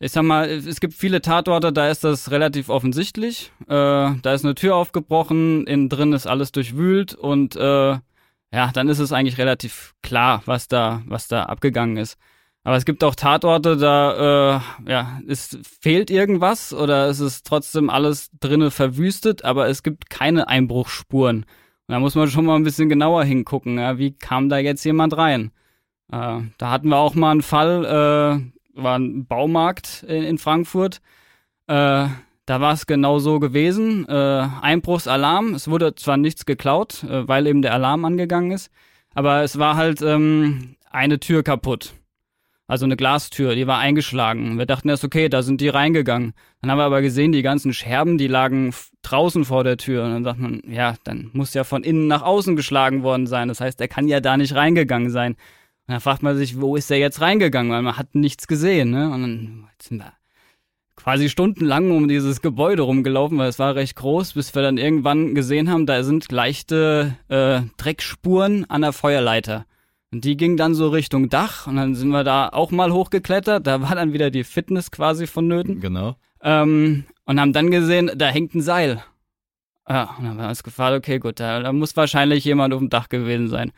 ich 0.00 0.12
sag 0.12 0.22
mal, 0.22 0.48
es 0.48 0.80
gibt 0.80 0.94
viele 0.94 1.22
Tatorte, 1.22 1.72
da 1.72 1.88
ist 1.88 2.04
das 2.04 2.30
relativ 2.30 2.68
offensichtlich. 2.68 3.52
Äh, 3.62 3.66
da 3.68 4.32
ist 4.34 4.44
eine 4.44 4.54
Tür 4.54 4.76
aufgebrochen, 4.76 5.66
innen 5.66 5.88
drin 5.88 6.12
ist 6.12 6.26
alles 6.26 6.52
durchwühlt 6.52 7.14
und 7.14 7.56
äh, 7.56 7.98
ja, 8.52 8.70
dann 8.72 8.88
ist 8.88 8.98
es 8.98 9.12
eigentlich 9.12 9.38
relativ 9.38 9.94
klar, 10.02 10.42
was 10.46 10.68
da, 10.68 11.02
was 11.06 11.28
da 11.28 11.44
abgegangen 11.44 11.96
ist. 11.96 12.18
Aber 12.64 12.76
es 12.76 12.86
gibt 12.86 13.04
auch 13.04 13.14
Tatorte, 13.14 13.76
da 13.76 14.56
äh, 14.86 14.90
ja, 14.90 15.20
es 15.28 15.58
fehlt 15.80 16.10
irgendwas 16.10 16.72
oder 16.72 17.08
es 17.08 17.20
ist 17.20 17.46
trotzdem 17.46 17.90
alles 17.90 18.30
drinnen 18.40 18.70
verwüstet, 18.70 19.44
aber 19.44 19.68
es 19.68 19.82
gibt 19.82 20.08
keine 20.08 20.48
Einbruchsspuren. 20.48 21.38
Und 21.38 21.92
da 21.92 22.00
muss 22.00 22.14
man 22.14 22.28
schon 22.28 22.46
mal 22.46 22.56
ein 22.56 22.64
bisschen 22.64 22.88
genauer 22.88 23.24
hingucken, 23.24 23.78
ja, 23.78 23.98
wie 23.98 24.12
kam 24.12 24.48
da 24.48 24.58
jetzt 24.58 24.84
jemand 24.84 25.16
rein? 25.16 25.50
Äh, 26.10 26.40
da 26.56 26.70
hatten 26.70 26.88
wir 26.88 26.96
auch 26.96 27.14
mal 27.14 27.32
einen 27.32 27.42
Fall, 27.42 27.84
äh, 27.84 28.53
war 28.74 28.98
ein 28.98 29.26
Baumarkt 29.26 30.04
in, 30.08 30.24
in 30.24 30.38
Frankfurt. 30.38 31.00
Äh, 31.66 32.08
da 32.46 32.60
war 32.60 32.74
es 32.74 32.86
genau 32.86 33.18
so 33.18 33.40
gewesen. 33.40 34.06
Äh, 34.08 34.48
Einbruchsalarm. 34.60 35.54
Es 35.54 35.68
wurde 35.68 35.94
zwar 35.94 36.16
nichts 36.16 36.44
geklaut, 36.44 37.04
äh, 37.04 37.26
weil 37.26 37.46
eben 37.46 37.62
der 37.62 37.72
Alarm 37.72 38.04
angegangen 38.04 38.50
ist, 38.50 38.70
aber 39.14 39.42
es 39.42 39.58
war 39.58 39.76
halt 39.76 40.02
ähm, 40.02 40.76
eine 40.90 41.20
Tür 41.20 41.42
kaputt. 41.42 41.94
Also 42.66 42.86
eine 42.86 42.96
Glastür, 42.96 43.54
die 43.54 43.66
war 43.66 43.78
eingeschlagen. 43.78 44.56
Wir 44.56 44.64
dachten 44.64 44.88
erst, 44.88 45.04
okay, 45.04 45.28
da 45.28 45.42
sind 45.42 45.60
die 45.60 45.68
reingegangen. 45.68 46.32
Dann 46.62 46.70
haben 46.70 46.78
wir 46.78 46.84
aber 46.84 47.02
gesehen, 47.02 47.32
die 47.32 47.42
ganzen 47.42 47.74
Scherben, 47.74 48.16
die 48.16 48.26
lagen 48.26 48.72
draußen 49.02 49.44
vor 49.44 49.64
der 49.64 49.76
Tür. 49.76 50.04
Und 50.04 50.12
dann 50.12 50.24
sagt 50.24 50.38
man, 50.38 50.62
ja, 50.66 50.94
dann 51.04 51.28
muss 51.34 51.52
ja 51.52 51.64
von 51.64 51.84
innen 51.84 52.06
nach 52.06 52.22
außen 52.22 52.56
geschlagen 52.56 53.02
worden 53.02 53.26
sein. 53.26 53.48
Das 53.48 53.60
heißt, 53.60 53.80
er 53.82 53.88
kann 53.88 54.08
ja 54.08 54.20
da 54.20 54.38
nicht 54.38 54.54
reingegangen 54.54 55.10
sein. 55.10 55.36
Und 55.86 55.92
dann 55.92 56.00
fragt 56.00 56.22
man 56.22 56.36
sich, 56.36 56.60
wo 56.60 56.76
ist 56.76 56.90
der 56.90 56.98
jetzt 56.98 57.20
reingegangen? 57.20 57.72
Weil 57.72 57.82
man 57.82 57.96
hat 57.96 58.14
nichts 58.14 58.46
gesehen, 58.46 58.90
ne? 58.90 59.10
Und 59.10 59.22
dann 59.22 59.68
sind 59.80 59.98
wir 59.98 60.12
quasi 60.96 61.28
stundenlang 61.28 61.90
um 61.90 62.08
dieses 62.08 62.40
Gebäude 62.40 62.82
rumgelaufen, 62.82 63.36
weil 63.36 63.48
es 63.48 63.58
war 63.58 63.74
recht 63.74 63.96
groß, 63.96 64.34
bis 64.34 64.54
wir 64.54 64.62
dann 64.62 64.78
irgendwann 64.78 65.34
gesehen 65.34 65.70
haben, 65.70 65.86
da 65.86 66.02
sind 66.02 66.30
leichte 66.30 67.16
äh, 67.28 67.60
Dreckspuren 67.76 68.64
an 68.70 68.82
der 68.82 68.92
Feuerleiter. 68.92 69.66
Und 70.12 70.24
die 70.24 70.36
ging 70.36 70.56
dann 70.56 70.74
so 70.74 70.88
Richtung 70.88 71.28
Dach 71.28 71.66
und 71.66 71.76
dann 71.76 71.94
sind 71.96 72.10
wir 72.10 72.22
da 72.22 72.48
auch 72.48 72.70
mal 72.70 72.92
hochgeklettert. 72.92 73.66
Da 73.66 73.82
war 73.82 73.96
dann 73.96 74.12
wieder 74.12 74.30
die 74.30 74.44
Fitness 74.44 74.90
quasi 74.92 75.26
vonnöten. 75.26 75.80
Genau. 75.80 76.16
Ähm, 76.40 77.04
und 77.24 77.40
haben 77.40 77.52
dann 77.52 77.70
gesehen, 77.70 78.12
da 78.14 78.28
hängt 78.28 78.54
ein 78.54 78.60
Seil. 78.60 79.02
Ja, 79.88 80.14
und 80.16 80.24
dann 80.24 80.30
haben 80.30 80.38
wir 80.38 80.48
uns 80.48 80.62
gefragt, 80.62 80.96
okay, 80.96 81.18
gut, 81.18 81.40
da, 81.40 81.60
da 81.60 81.72
muss 81.72 81.96
wahrscheinlich 81.96 82.44
jemand 82.44 82.72
auf 82.72 82.78
dem 82.78 82.90
Dach 82.90 83.08
gewesen 83.08 83.48
sein. 83.48 83.72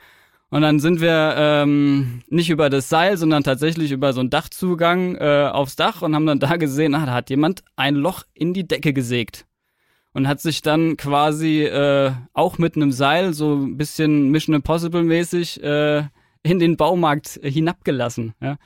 Und 0.50 0.62
dann 0.62 0.78
sind 0.78 1.00
wir 1.00 1.34
ähm, 1.36 2.22
nicht 2.28 2.50
über 2.50 2.70
das 2.70 2.88
Seil, 2.88 3.16
sondern 3.16 3.42
tatsächlich 3.42 3.90
über 3.90 4.12
so 4.12 4.20
einen 4.20 4.30
Dachzugang 4.30 5.16
äh, 5.16 5.50
aufs 5.52 5.74
Dach 5.74 6.02
und 6.02 6.14
haben 6.14 6.26
dann 6.26 6.38
da 6.38 6.56
gesehen, 6.56 6.94
ah, 6.94 7.04
da 7.04 7.14
hat 7.14 7.30
jemand 7.30 7.62
ein 7.74 7.96
Loch 7.96 8.22
in 8.32 8.54
die 8.54 8.66
Decke 8.66 8.92
gesägt. 8.92 9.46
Und 10.12 10.28
hat 10.28 10.40
sich 10.40 10.62
dann 10.62 10.96
quasi 10.96 11.64
äh, 11.64 12.12
auch 12.32 12.56
mit 12.56 12.76
einem 12.76 12.90
Seil 12.90 13.34
so 13.34 13.54
ein 13.54 13.76
bisschen 13.76 14.30
Mission 14.30 14.54
Impossible 14.54 15.02
mäßig 15.02 15.62
äh, 15.62 16.04
in 16.42 16.58
den 16.58 16.78
Baumarkt 16.78 17.38
hinabgelassen. 17.42 18.32
Ja. 18.40 18.56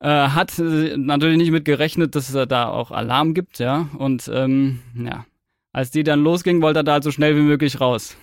Äh, 0.00 0.30
hat 0.30 0.58
äh, 0.58 0.96
natürlich 0.96 1.38
nicht 1.38 1.52
mit 1.52 1.64
gerechnet, 1.64 2.16
dass 2.16 2.34
es 2.34 2.48
da 2.48 2.66
auch 2.66 2.90
Alarm 2.90 3.34
gibt, 3.34 3.60
ja. 3.60 3.88
Und 3.96 4.28
ähm, 4.34 4.80
ja, 4.96 5.24
als 5.72 5.92
die 5.92 6.02
dann 6.02 6.24
losging, 6.24 6.62
wollte 6.62 6.80
er 6.80 6.84
da 6.84 6.92
halt 6.94 7.04
so 7.04 7.12
schnell 7.12 7.36
wie 7.36 7.42
möglich 7.42 7.80
raus. 7.80 8.16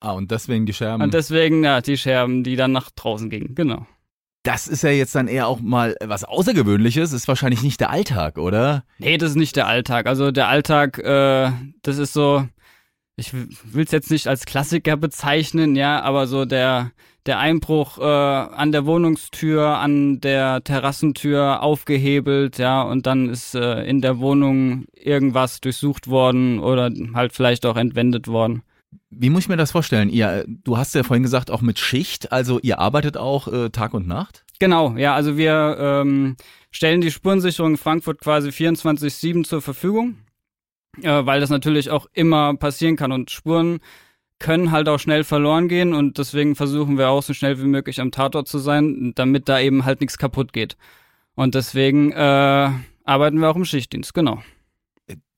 Ah, 0.00 0.12
und 0.12 0.30
deswegen 0.30 0.66
die 0.66 0.72
Scherben. 0.72 1.02
Und 1.02 1.14
deswegen, 1.14 1.62
ja, 1.62 1.80
die 1.82 1.98
Scherben, 1.98 2.42
die 2.42 2.56
dann 2.56 2.72
nach 2.72 2.90
draußen 2.90 3.28
gingen, 3.28 3.54
genau. 3.54 3.86
das 4.42 4.66
ist 4.66 4.82
ja 4.82 4.90
jetzt 4.90 5.14
dann 5.14 5.28
eher 5.28 5.46
auch 5.46 5.60
mal 5.60 5.94
was 6.02 6.24
Außergewöhnliches, 6.24 7.12
ist 7.12 7.28
wahrscheinlich 7.28 7.62
nicht 7.62 7.80
der 7.80 7.90
Alltag, 7.90 8.38
oder? 8.38 8.84
Nee, 8.98 9.18
das 9.18 9.30
ist 9.30 9.36
nicht 9.36 9.56
der 9.56 9.66
Alltag. 9.66 10.06
Also 10.06 10.30
der 10.30 10.48
Alltag, 10.48 10.98
äh, 10.98 11.50
das 11.82 11.98
ist 11.98 12.14
so, 12.14 12.48
ich 13.16 13.34
will 13.34 13.84
es 13.84 13.90
jetzt 13.90 14.10
nicht 14.10 14.26
als 14.26 14.46
Klassiker 14.46 14.96
bezeichnen, 14.96 15.76
ja, 15.76 16.00
aber 16.00 16.26
so 16.26 16.46
der, 16.46 16.92
der 17.26 17.38
Einbruch 17.38 17.98
äh, 17.98 18.02
an 18.02 18.72
der 18.72 18.86
Wohnungstür, 18.86 19.76
an 19.76 20.20
der 20.20 20.64
Terrassentür 20.64 21.62
aufgehebelt, 21.62 22.56
ja, 22.56 22.80
und 22.80 23.06
dann 23.06 23.28
ist 23.28 23.54
äh, 23.54 23.82
in 23.84 24.00
der 24.00 24.18
Wohnung 24.18 24.86
irgendwas 24.94 25.60
durchsucht 25.60 26.08
worden 26.08 26.58
oder 26.60 26.90
halt 27.12 27.34
vielleicht 27.34 27.66
auch 27.66 27.76
entwendet 27.76 28.26
worden. 28.26 28.62
Wie 29.10 29.30
muss 29.30 29.42
ich 29.42 29.48
mir 29.48 29.56
das 29.56 29.72
vorstellen? 29.72 30.08
Ihr, 30.08 30.44
du 30.46 30.76
hast 30.76 30.94
ja 30.94 31.02
vorhin 31.02 31.22
gesagt, 31.22 31.50
auch 31.50 31.60
mit 31.60 31.78
Schicht, 31.78 32.32
also 32.32 32.58
ihr 32.60 32.78
arbeitet 32.78 33.16
auch 33.16 33.48
äh, 33.48 33.70
Tag 33.70 33.94
und 33.94 34.06
Nacht? 34.06 34.44
Genau, 34.58 34.96
ja, 34.96 35.14
also 35.14 35.36
wir 35.36 35.76
ähm, 35.78 36.36
stellen 36.70 37.00
die 37.00 37.10
Spurensicherung 37.10 37.76
Frankfurt 37.76 38.20
quasi 38.20 38.50
24-7 38.50 39.44
zur 39.44 39.62
Verfügung, 39.62 40.18
äh, 41.02 41.24
weil 41.24 41.40
das 41.40 41.50
natürlich 41.50 41.90
auch 41.90 42.06
immer 42.12 42.54
passieren 42.56 42.96
kann 42.96 43.12
und 43.12 43.30
Spuren 43.30 43.80
können 44.38 44.70
halt 44.70 44.88
auch 44.88 44.98
schnell 44.98 45.22
verloren 45.22 45.68
gehen 45.68 45.94
und 45.94 46.18
deswegen 46.18 46.56
versuchen 46.56 46.98
wir 46.98 47.10
auch 47.10 47.22
so 47.22 47.34
schnell 47.34 47.60
wie 47.60 47.66
möglich 47.66 48.00
am 48.00 48.10
Tatort 48.10 48.48
zu 48.48 48.58
sein, 48.58 49.12
damit 49.14 49.48
da 49.48 49.60
eben 49.60 49.84
halt 49.84 50.00
nichts 50.00 50.18
kaputt 50.18 50.52
geht. 50.52 50.76
Und 51.34 51.54
deswegen 51.54 52.10
äh, 52.12 52.70
arbeiten 53.04 53.38
wir 53.38 53.50
auch 53.50 53.56
im 53.56 53.64
Schichtdienst, 53.64 54.14
genau. 54.14 54.42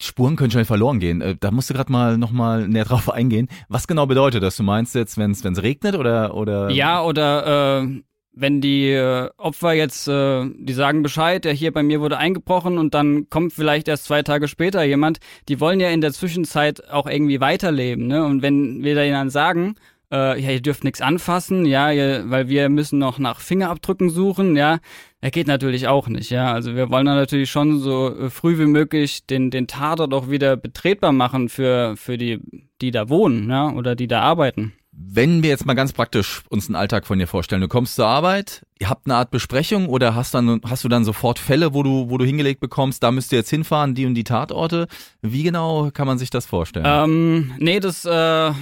Spuren 0.00 0.36
können 0.36 0.50
schnell 0.50 0.64
verloren 0.64 0.98
gehen. 0.98 1.20
Äh, 1.20 1.36
Da 1.38 1.50
musst 1.50 1.70
du 1.70 1.74
gerade 1.74 1.92
mal 1.92 2.18
noch 2.18 2.32
mal 2.32 2.66
näher 2.68 2.84
drauf 2.84 3.10
eingehen. 3.10 3.48
Was 3.68 3.86
genau 3.86 4.06
bedeutet 4.06 4.42
das? 4.42 4.56
Du 4.56 4.62
meinst 4.62 4.94
jetzt, 4.94 5.18
wenn 5.18 5.30
es 5.30 5.62
regnet 5.62 5.94
oder 5.96 6.34
oder? 6.34 6.70
Ja, 6.70 7.02
oder 7.02 7.82
äh, 7.82 8.02
wenn 8.34 8.60
die 8.60 8.90
äh, 8.90 9.28
Opfer 9.36 9.72
jetzt, 9.74 10.08
äh, 10.08 10.46
die 10.58 10.72
sagen 10.72 11.02
Bescheid, 11.02 11.44
ja, 11.44 11.50
hier 11.50 11.72
bei 11.72 11.82
mir 11.82 12.00
wurde 12.00 12.16
eingebrochen 12.18 12.78
und 12.78 12.94
dann 12.94 13.28
kommt 13.28 13.52
vielleicht 13.52 13.88
erst 13.88 14.04
zwei 14.04 14.22
Tage 14.22 14.48
später 14.48 14.82
jemand, 14.82 15.18
die 15.48 15.60
wollen 15.60 15.80
ja 15.80 15.90
in 15.90 16.00
der 16.00 16.12
Zwischenzeit 16.12 16.88
auch 16.90 17.06
irgendwie 17.06 17.40
weiterleben, 17.40 18.06
ne? 18.06 18.24
Und 18.24 18.42
wenn 18.42 18.82
wir 18.82 18.94
denen 18.94 19.12
dann 19.12 19.30
sagen, 19.30 19.74
äh, 20.12 20.40
ja, 20.40 20.50
ihr 20.50 20.60
dürft 20.60 20.84
nichts 20.84 21.00
anfassen, 21.00 21.64
ja, 21.64 21.90
ihr, 21.90 22.24
weil 22.26 22.48
wir 22.48 22.68
müssen 22.68 22.98
noch 22.98 23.18
nach 23.18 23.40
Fingerabdrücken 23.40 24.10
suchen, 24.10 24.54
ja, 24.56 24.78
das 25.22 25.32
geht 25.32 25.46
natürlich 25.46 25.88
auch 25.88 26.08
nicht, 26.08 26.30
ja. 26.30 26.52
Also 26.52 26.76
wir 26.76 26.90
wollen 26.90 27.06
dann 27.06 27.16
natürlich 27.16 27.50
schon 27.50 27.80
so 27.80 28.14
äh, 28.14 28.30
früh 28.30 28.58
wie 28.58 28.66
möglich 28.66 29.26
den, 29.26 29.50
den 29.50 29.66
Tatort 29.66 30.12
auch 30.12 30.28
wieder 30.28 30.56
betretbar 30.56 31.12
machen 31.12 31.48
für, 31.48 31.96
für 31.96 32.18
die, 32.18 32.40
die 32.80 32.90
da 32.90 33.08
wohnen, 33.08 33.48
ja, 33.48 33.72
oder 33.72 33.96
die 33.96 34.06
da 34.06 34.20
arbeiten. 34.20 34.74
Wenn 34.94 35.42
wir 35.42 35.48
jetzt 35.48 35.64
mal 35.64 35.72
ganz 35.72 35.94
praktisch 35.94 36.42
uns 36.50 36.68
einen 36.68 36.76
Alltag 36.76 37.06
von 37.06 37.18
dir 37.18 37.26
vorstellen, 37.26 37.62
du 37.62 37.68
kommst 37.68 37.94
zur 37.94 38.06
Arbeit, 38.06 38.66
ihr 38.78 38.90
habt 38.90 39.06
eine 39.06 39.14
Art 39.14 39.30
Besprechung 39.30 39.88
oder 39.88 40.14
hast 40.14 40.34
dann 40.34 40.60
hast 40.68 40.84
du 40.84 40.88
dann 40.90 41.04
sofort 41.04 41.38
Fälle, 41.38 41.72
wo 41.72 41.82
du 41.82 42.10
wo 42.10 42.18
du 42.18 42.26
hingelegt 42.26 42.60
bekommst, 42.60 43.02
da 43.02 43.10
müsst 43.10 43.32
ihr 43.32 43.38
jetzt 43.38 43.48
hinfahren, 43.48 43.94
die 43.94 44.04
und 44.04 44.14
die 44.14 44.24
Tatorte. 44.24 44.88
Wie 45.22 45.44
genau 45.44 45.90
kann 45.94 46.06
man 46.06 46.18
sich 46.18 46.28
das 46.28 46.44
vorstellen? 46.44 46.84
Ähm, 46.86 47.52
nee, 47.58 47.80
das 47.80 48.04
äh, 48.04 48.52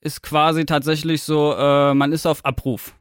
ist 0.00 0.22
quasi 0.22 0.64
tatsächlich 0.64 1.22
so, 1.22 1.54
äh, 1.54 1.94
man 1.94 2.12
ist 2.12 2.26
auf 2.26 2.44
Abruf. 2.44 2.94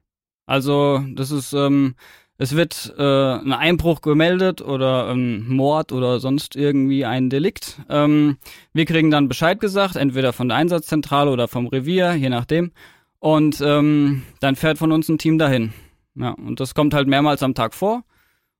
Also 0.46 1.04
das 1.16 1.32
ist 1.32 1.54
ähm, 1.54 1.96
es 2.42 2.56
wird 2.56 2.96
äh, 2.98 3.04
ein 3.04 3.52
Einbruch 3.52 4.00
gemeldet 4.00 4.62
oder 4.62 5.10
ein 5.10 5.46
Mord 5.50 5.92
oder 5.92 6.22
sonst 6.22 6.56
irgendwie 6.56 7.04
ein 7.04 7.30
Delikt. 7.30 7.82
Ähm, 7.90 8.38
wir 8.72 8.86
kriegen 8.86 9.12
dann 9.12 9.28
Bescheid 9.28 9.60
gesagt, 9.60 9.98
entweder 9.98 10.32
von 10.32 10.48
der 10.48 10.58
Einsatzzentrale 10.58 11.32
oder 11.32 11.50
vom 11.50 11.68
Revier, 11.68 12.14
je 12.14 12.30
nachdem. 12.30 12.72
Und 13.20 13.60
ähm, 13.60 14.24
dann 14.40 14.56
fährt 14.56 14.78
von 14.78 14.94
uns 14.94 15.10
ein 15.10 15.18
Team 15.18 15.38
dahin. 15.38 15.74
Ja, 16.16 16.30
und 16.32 16.62
das 16.62 16.74
kommt 16.74 16.94
halt 16.94 17.10
mehrmals 17.10 17.44
am 17.44 17.56
Tag 17.56 17.74
vor. 17.74 18.06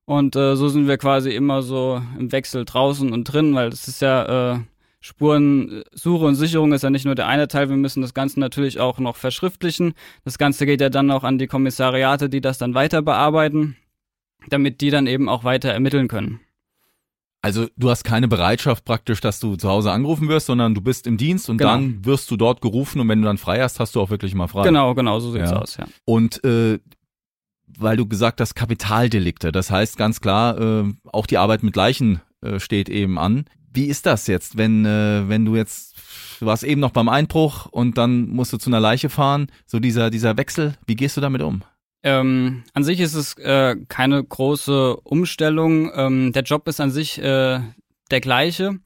Und 0.04 0.36
äh, 0.36 0.58
so 0.58 0.68
sind 0.68 0.90
wir 0.90 0.98
quasi 0.98 1.32
immer 1.32 1.62
so 1.62 2.02
im 2.20 2.34
Wechsel 2.34 2.66
draußen 2.66 3.14
und 3.14 3.24
drin, 3.32 3.56
weil 3.56 3.70
das 3.70 3.88
ist 3.88 4.02
ja 4.02 4.56
äh, 4.56 4.60
Spurensuche 5.02 6.26
und 6.26 6.36
Sicherung 6.36 6.74
ist 6.74 6.84
ja 6.84 6.90
nicht 6.90 7.06
nur 7.06 7.16
der 7.16 7.28
eine 7.28 7.48
Teil, 7.48 7.70
wir 7.70 7.78
müssen 7.78 8.02
das 8.02 8.14
Ganze 8.14 8.40
natürlich 8.40 8.80
auch 8.80 9.00
noch 9.00 9.16
verschriftlichen. 9.16 9.94
Das 10.26 10.38
Ganze 10.38 10.66
geht 10.66 10.82
ja 10.82 10.90
dann 10.90 11.10
auch 11.12 11.24
an 11.24 11.38
die 11.38 11.48
Kommissariate, 11.48 12.30
die 12.30 12.42
das 12.42 12.58
dann 12.58 12.74
weiter 12.74 13.02
bearbeiten, 13.02 13.78
damit 14.50 14.82
die 14.82 14.90
dann 14.90 15.08
eben 15.08 15.30
auch 15.30 15.44
weiter 15.44 15.72
ermitteln 15.72 16.10
können. 16.10 16.42
Also 17.42 17.68
du 17.78 17.90
hast 17.90 18.04
keine 18.04 18.28
Bereitschaft 18.28 18.84
praktisch, 18.84 19.22
dass 19.22 19.40
du 19.40 19.56
zu 19.56 19.70
Hause 19.70 19.92
angerufen 19.92 20.28
wirst, 20.28 20.48
sondern 20.48 20.76
du 20.76 20.82
bist 20.82 21.08
im 21.08 21.16
Dienst 21.16 21.50
und 21.50 21.58
genau. 21.58 21.72
dann 21.72 22.04
wirst 22.04 22.30
du 22.30 22.36
dort 22.36 22.62
gerufen 22.62 23.00
und 23.00 23.08
wenn 23.08 23.22
du 23.22 23.26
dann 23.26 23.38
frei 23.38 23.62
hast, 23.62 23.80
hast 23.80 23.96
du 23.96 24.02
auch 24.02 24.10
wirklich 24.10 24.36
mal 24.36 24.48
frei. 24.48 24.64
Genau, 24.64 24.94
genau, 24.94 25.22
so 25.22 25.32
sieht's 25.32 25.52
ja. 25.52 25.58
aus, 25.58 25.78
ja. 25.78 25.88
Und 26.04 26.44
äh, 26.44 26.80
weil 27.78 27.96
du 27.96 28.06
gesagt 28.08 28.42
hast, 28.42 28.56
Kapitaldelikte, 28.56 29.54
das 29.54 29.72
heißt 29.72 29.96
ganz 29.96 30.20
klar, 30.20 30.60
äh, 30.60 30.94
auch 31.06 31.28
die 31.28 31.38
Arbeit 31.38 31.64
mit 31.64 31.78
Leichen 31.78 32.20
äh, 32.42 32.60
steht 32.60 32.90
eben 32.90 33.18
an. 33.18 33.46
Wie 33.80 33.86
ist 33.86 34.06
das 34.06 34.28
jetzt, 34.28 34.58
wenn, 34.58 34.86
äh, 34.86 35.30
wenn 35.30 35.46
du 35.46 35.56
jetzt, 35.56 35.96
du 36.42 36.46
warst 36.46 36.66
eben 36.66 36.82
noch 36.82 36.92
beim 36.92 37.08
Einbruch 37.08 37.66
und 37.68 37.98
dann 37.98 38.28
musst 38.28 38.52
du 38.52 38.58
zu 38.58 38.70
einer 38.70 38.82
Leiche 38.82 39.08
fahren, 39.08 39.48
so 39.66 39.80
dieser, 39.80 40.10
dieser 40.10 40.36
Wechsel, 40.36 40.74
wie 40.86 40.98
gehst 40.98 41.16
du 41.16 41.22
damit 41.22 41.42
um? 41.42 41.64
Ähm, 42.04 42.64
an 42.74 42.84
sich 42.84 43.00
ist 43.00 43.14
es 43.14 43.38
äh, 43.38 43.78
keine 43.88 44.22
große 44.22 44.98
Umstellung. 44.98 45.92
Ähm, 45.96 46.34
der 46.34 46.44
Job 46.44 46.68
ist 46.68 46.82
an 46.82 46.92
sich 46.92 47.20
äh, 47.20 47.62
der 48.12 48.20
gleiche. 48.20 48.80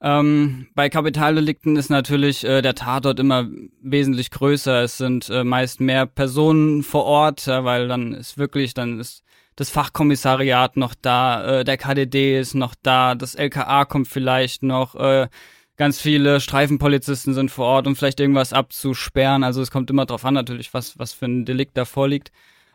Ähm, 0.00 0.66
bei 0.74 0.88
Kapitaldelikten 0.88 1.76
ist 1.76 1.88
natürlich 1.88 2.44
äh, 2.44 2.60
der 2.60 2.74
Tatort 2.74 3.20
immer 3.20 3.48
wesentlich 3.82 4.32
größer. 4.32 4.82
Es 4.82 4.98
sind 4.98 5.30
äh, 5.30 5.44
meist 5.44 5.80
mehr 5.80 6.06
Personen 6.06 6.82
vor 6.82 7.04
Ort, 7.04 7.46
ja, 7.46 7.62
weil 7.62 7.86
dann 7.86 8.12
ist 8.12 8.36
wirklich, 8.36 8.74
dann 8.74 8.98
ist 8.98 9.23
das 9.56 9.70
Fachkommissariat 9.70 10.76
noch 10.76 10.94
da, 11.00 11.60
äh, 11.60 11.64
der 11.64 11.76
KDD 11.76 12.38
ist 12.38 12.54
noch 12.54 12.74
da, 12.82 13.14
das 13.14 13.34
LKA 13.34 13.84
kommt 13.84 14.08
vielleicht 14.08 14.62
noch, 14.62 14.94
äh, 14.96 15.28
ganz 15.76 16.00
viele 16.00 16.40
Streifenpolizisten 16.40 17.34
sind 17.34 17.50
vor 17.50 17.66
Ort, 17.66 17.86
um 17.86 17.96
vielleicht 17.96 18.20
irgendwas 18.20 18.52
abzusperren. 18.52 19.42
Also 19.42 19.60
es 19.60 19.70
kommt 19.70 19.90
immer 19.90 20.06
drauf 20.06 20.24
an 20.24 20.34
natürlich, 20.34 20.72
was, 20.72 20.98
was 20.98 21.12
für 21.12 21.26
ein 21.26 21.44
Delikt 21.44 21.76
da 21.76 21.84
vorliegt. 21.84 22.30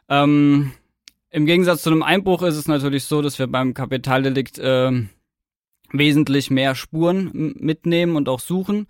Ähm, 0.10 0.72
Im 1.30 1.46
Gegensatz 1.46 1.84
zu 1.84 1.92
einem 1.92 2.04
Einbruch 2.04 2.42
ist 2.44 2.56
es 2.56 2.68
natürlich 2.68 3.06
so, 3.06 3.22
dass 3.22 3.40
wir 3.40 3.48
beim 3.48 3.74
Kapitaldelikt 3.74 4.60
äh, 4.60 4.92
wesentlich 5.92 6.52
mehr 6.52 6.76
Spuren 6.76 7.56
mitnehmen 7.58 8.16
und 8.16 8.30
auch 8.30 8.40
suchen, 8.40 8.88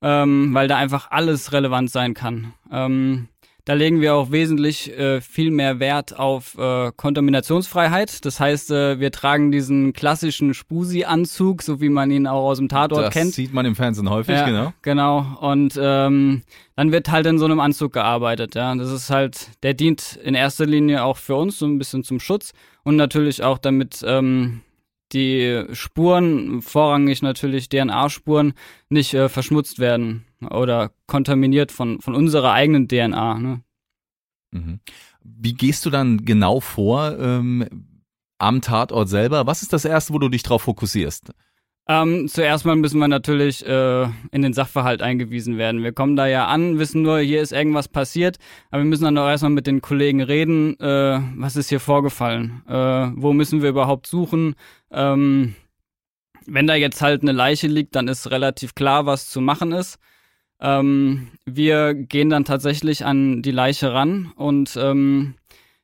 ähm, 0.00 0.52
weil 0.54 0.68
da 0.68 0.76
einfach 0.76 1.10
alles 1.10 1.52
relevant 1.52 1.90
sein 1.90 2.14
kann. 2.14 2.54
Ähm, 2.70 3.28
da 3.64 3.74
legen 3.74 4.00
wir 4.00 4.14
auch 4.14 4.32
wesentlich 4.32 4.90
äh, 4.98 5.20
viel 5.20 5.52
mehr 5.52 5.78
Wert 5.78 6.18
auf 6.18 6.58
äh, 6.58 6.90
Kontaminationsfreiheit. 6.96 8.24
Das 8.24 8.40
heißt, 8.40 8.72
äh, 8.72 8.98
wir 8.98 9.12
tragen 9.12 9.52
diesen 9.52 9.92
klassischen 9.92 10.52
Spusi-Anzug, 10.52 11.62
so 11.62 11.80
wie 11.80 11.88
man 11.88 12.10
ihn 12.10 12.26
auch 12.26 12.44
aus 12.44 12.58
dem 12.58 12.68
Tatort 12.68 13.06
das 13.06 13.12
kennt. 13.12 13.28
Das 13.28 13.36
sieht 13.36 13.52
man 13.52 13.64
im 13.64 13.76
Fernsehen 13.76 14.10
häufig, 14.10 14.34
ja, 14.34 14.46
genau. 14.46 14.72
Genau. 14.82 15.38
Und 15.40 15.78
ähm, 15.80 16.42
dann 16.74 16.90
wird 16.90 17.10
halt 17.10 17.26
in 17.26 17.38
so 17.38 17.44
einem 17.44 17.60
Anzug 17.60 17.92
gearbeitet. 17.92 18.56
Ja, 18.56 18.74
das 18.74 18.90
ist 18.90 19.10
halt, 19.10 19.50
der 19.62 19.74
dient 19.74 20.18
in 20.24 20.34
erster 20.34 20.66
Linie 20.66 21.04
auch 21.04 21.16
für 21.16 21.36
uns 21.36 21.58
so 21.58 21.66
ein 21.66 21.78
bisschen 21.78 22.02
zum 22.02 22.18
Schutz 22.18 22.52
und 22.82 22.96
natürlich 22.96 23.44
auch 23.44 23.58
damit 23.58 24.02
ähm, 24.04 24.62
die 25.12 25.66
Spuren, 25.72 26.62
vorrangig 26.62 27.22
natürlich 27.22 27.68
DNA-Spuren, 27.68 28.54
nicht 28.88 29.14
äh, 29.14 29.28
verschmutzt 29.28 29.78
werden 29.78 30.24
oder 30.46 30.92
kontaminiert 31.06 31.72
von, 31.72 32.00
von 32.00 32.14
unserer 32.14 32.52
eigenen 32.52 32.88
DNA. 32.88 33.38
Ne? 33.38 33.62
Mhm. 34.52 34.80
Wie 35.22 35.54
gehst 35.54 35.86
du 35.86 35.90
dann 35.90 36.24
genau 36.24 36.60
vor 36.60 37.18
ähm, 37.18 37.66
am 38.38 38.60
Tatort 38.60 39.08
selber? 39.08 39.46
Was 39.46 39.62
ist 39.62 39.72
das 39.72 39.84
Erste, 39.84 40.14
wo 40.14 40.18
du 40.18 40.28
dich 40.28 40.42
drauf 40.42 40.62
fokussierst? 40.62 41.32
Ähm, 41.88 42.28
zuerst 42.28 42.64
mal 42.64 42.76
müssen 42.76 43.00
wir 43.00 43.08
natürlich 43.08 43.66
äh, 43.66 44.04
in 44.30 44.42
den 44.42 44.52
Sachverhalt 44.52 45.02
eingewiesen 45.02 45.58
werden. 45.58 45.82
Wir 45.82 45.92
kommen 45.92 46.14
da 46.14 46.28
ja 46.28 46.46
an, 46.46 46.78
wissen 46.78 47.02
nur, 47.02 47.18
hier 47.18 47.42
ist 47.42 47.52
irgendwas 47.52 47.88
passiert, 47.88 48.38
aber 48.70 48.82
wir 48.82 48.88
müssen 48.88 49.04
dann 49.04 49.18
auch 49.18 49.28
erstmal 49.28 49.50
mit 49.50 49.66
den 49.66 49.80
Kollegen 49.80 50.22
reden, 50.22 50.78
äh, 50.78 51.20
was 51.36 51.56
ist 51.56 51.70
hier 51.70 51.80
vorgefallen, 51.80 52.62
äh, 52.68 53.10
wo 53.16 53.32
müssen 53.32 53.62
wir 53.62 53.70
überhaupt 53.70 54.06
suchen. 54.06 54.54
Ähm, 54.92 55.56
wenn 56.46 56.68
da 56.68 56.76
jetzt 56.76 57.02
halt 57.02 57.22
eine 57.22 57.32
Leiche 57.32 57.66
liegt, 57.66 57.96
dann 57.96 58.06
ist 58.06 58.30
relativ 58.30 58.74
klar, 58.74 59.06
was 59.06 59.28
zu 59.28 59.40
machen 59.40 59.72
ist. 59.72 59.98
Ähm, 60.62 61.28
wir 61.44 61.92
gehen 61.92 62.30
dann 62.30 62.44
tatsächlich 62.46 63.04
an 63.04 63.42
die 63.42 63.50
Leiche 63.50 63.92
ran 63.92 64.32
und 64.36 64.78
ähm, 64.80 65.34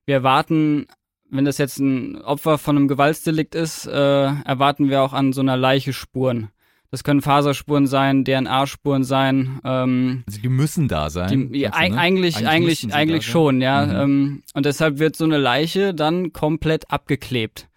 wir 0.07 0.23
warten 0.23 0.87
wenn 1.31 1.45
das 1.45 1.59
jetzt 1.59 1.79
ein 1.79 2.21
Opfer 2.23 2.59
von 2.59 2.77
einem 2.77 2.89
Gewaltsdelikt 2.89 3.55
ist, 3.55 3.87
äh, 3.87 3.93
erwarten 3.93 4.89
wir 4.89 5.03
auch 5.03 5.13
an 5.13 5.33
so 5.33 5.41
einer 5.41 5.57
Leiche 5.57 5.93
Spuren. 5.93 6.49
Das 6.91 7.05
können 7.05 7.21
Faserspuren 7.21 7.87
sein, 7.87 8.25
DNA-Spuren 8.25 9.05
sein. 9.05 9.61
Ähm, 9.63 10.25
also 10.27 10.41
die 10.41 10.49
müssen 10.49 10.89
da 10.89 11.11
sein. 11.11 11.53
Die, 11.53 11.59
ja, 11.61 11.71
du, 11.71 11.77
ne? 11.77 11.99
Eigentlich, 11.99 12.37
eigentlich, 12.37 12.47
eigentlich, 12.47 12.95
eigentlich 12.95 13.27
schon, 13.27 13.61
ja. 13.61 13.85
Mhm. 13.85 13.93
Ähm, 13.93 14.43
und 14.55 14.65
deshalb 14.65 14.99
wird 14.99 15.15
so 15.15 15.25
eine 15.25 15.37
Leiche 15.37 15.93
dann 15.93 16.33
komplett 16.33 16.91
abgeklebt. 16.91 17.69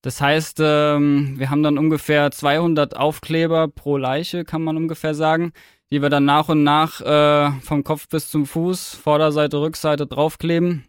Das 0.00 0.22
heißt, 0.22 0.60
ähm, 0.62 1.34
wir 1.36 1.50
haben 1.50 1.62
dann 1.62 1.76
ungefähr 1.76 2.30
200 2.30 2.96
Aufkleber 2.96 3.68
pro 3.68 3.98
Leiche, 3.98 4.44
kann 4.44 4.62
man 4.62 4.78
ungefähr 4.78 5.14
sagen, 5.14 5.52
die 5.90 6.02
wir 6.02 6.10
dann 6.10 6.24
nach 6.24 6.48
und 6.48 6.62
nach 6.64 7.00
äh, 7.00 7.50
vom 7.60 7.84
Kopf 7.84 8.08
bis 8.08 8.30
zum 8.30 8.46
Fuß, 8.46 8.94
Vorderseite, 8.94 9.60
Rückseite 9.60 10.06
draufkleben 10.06 10.88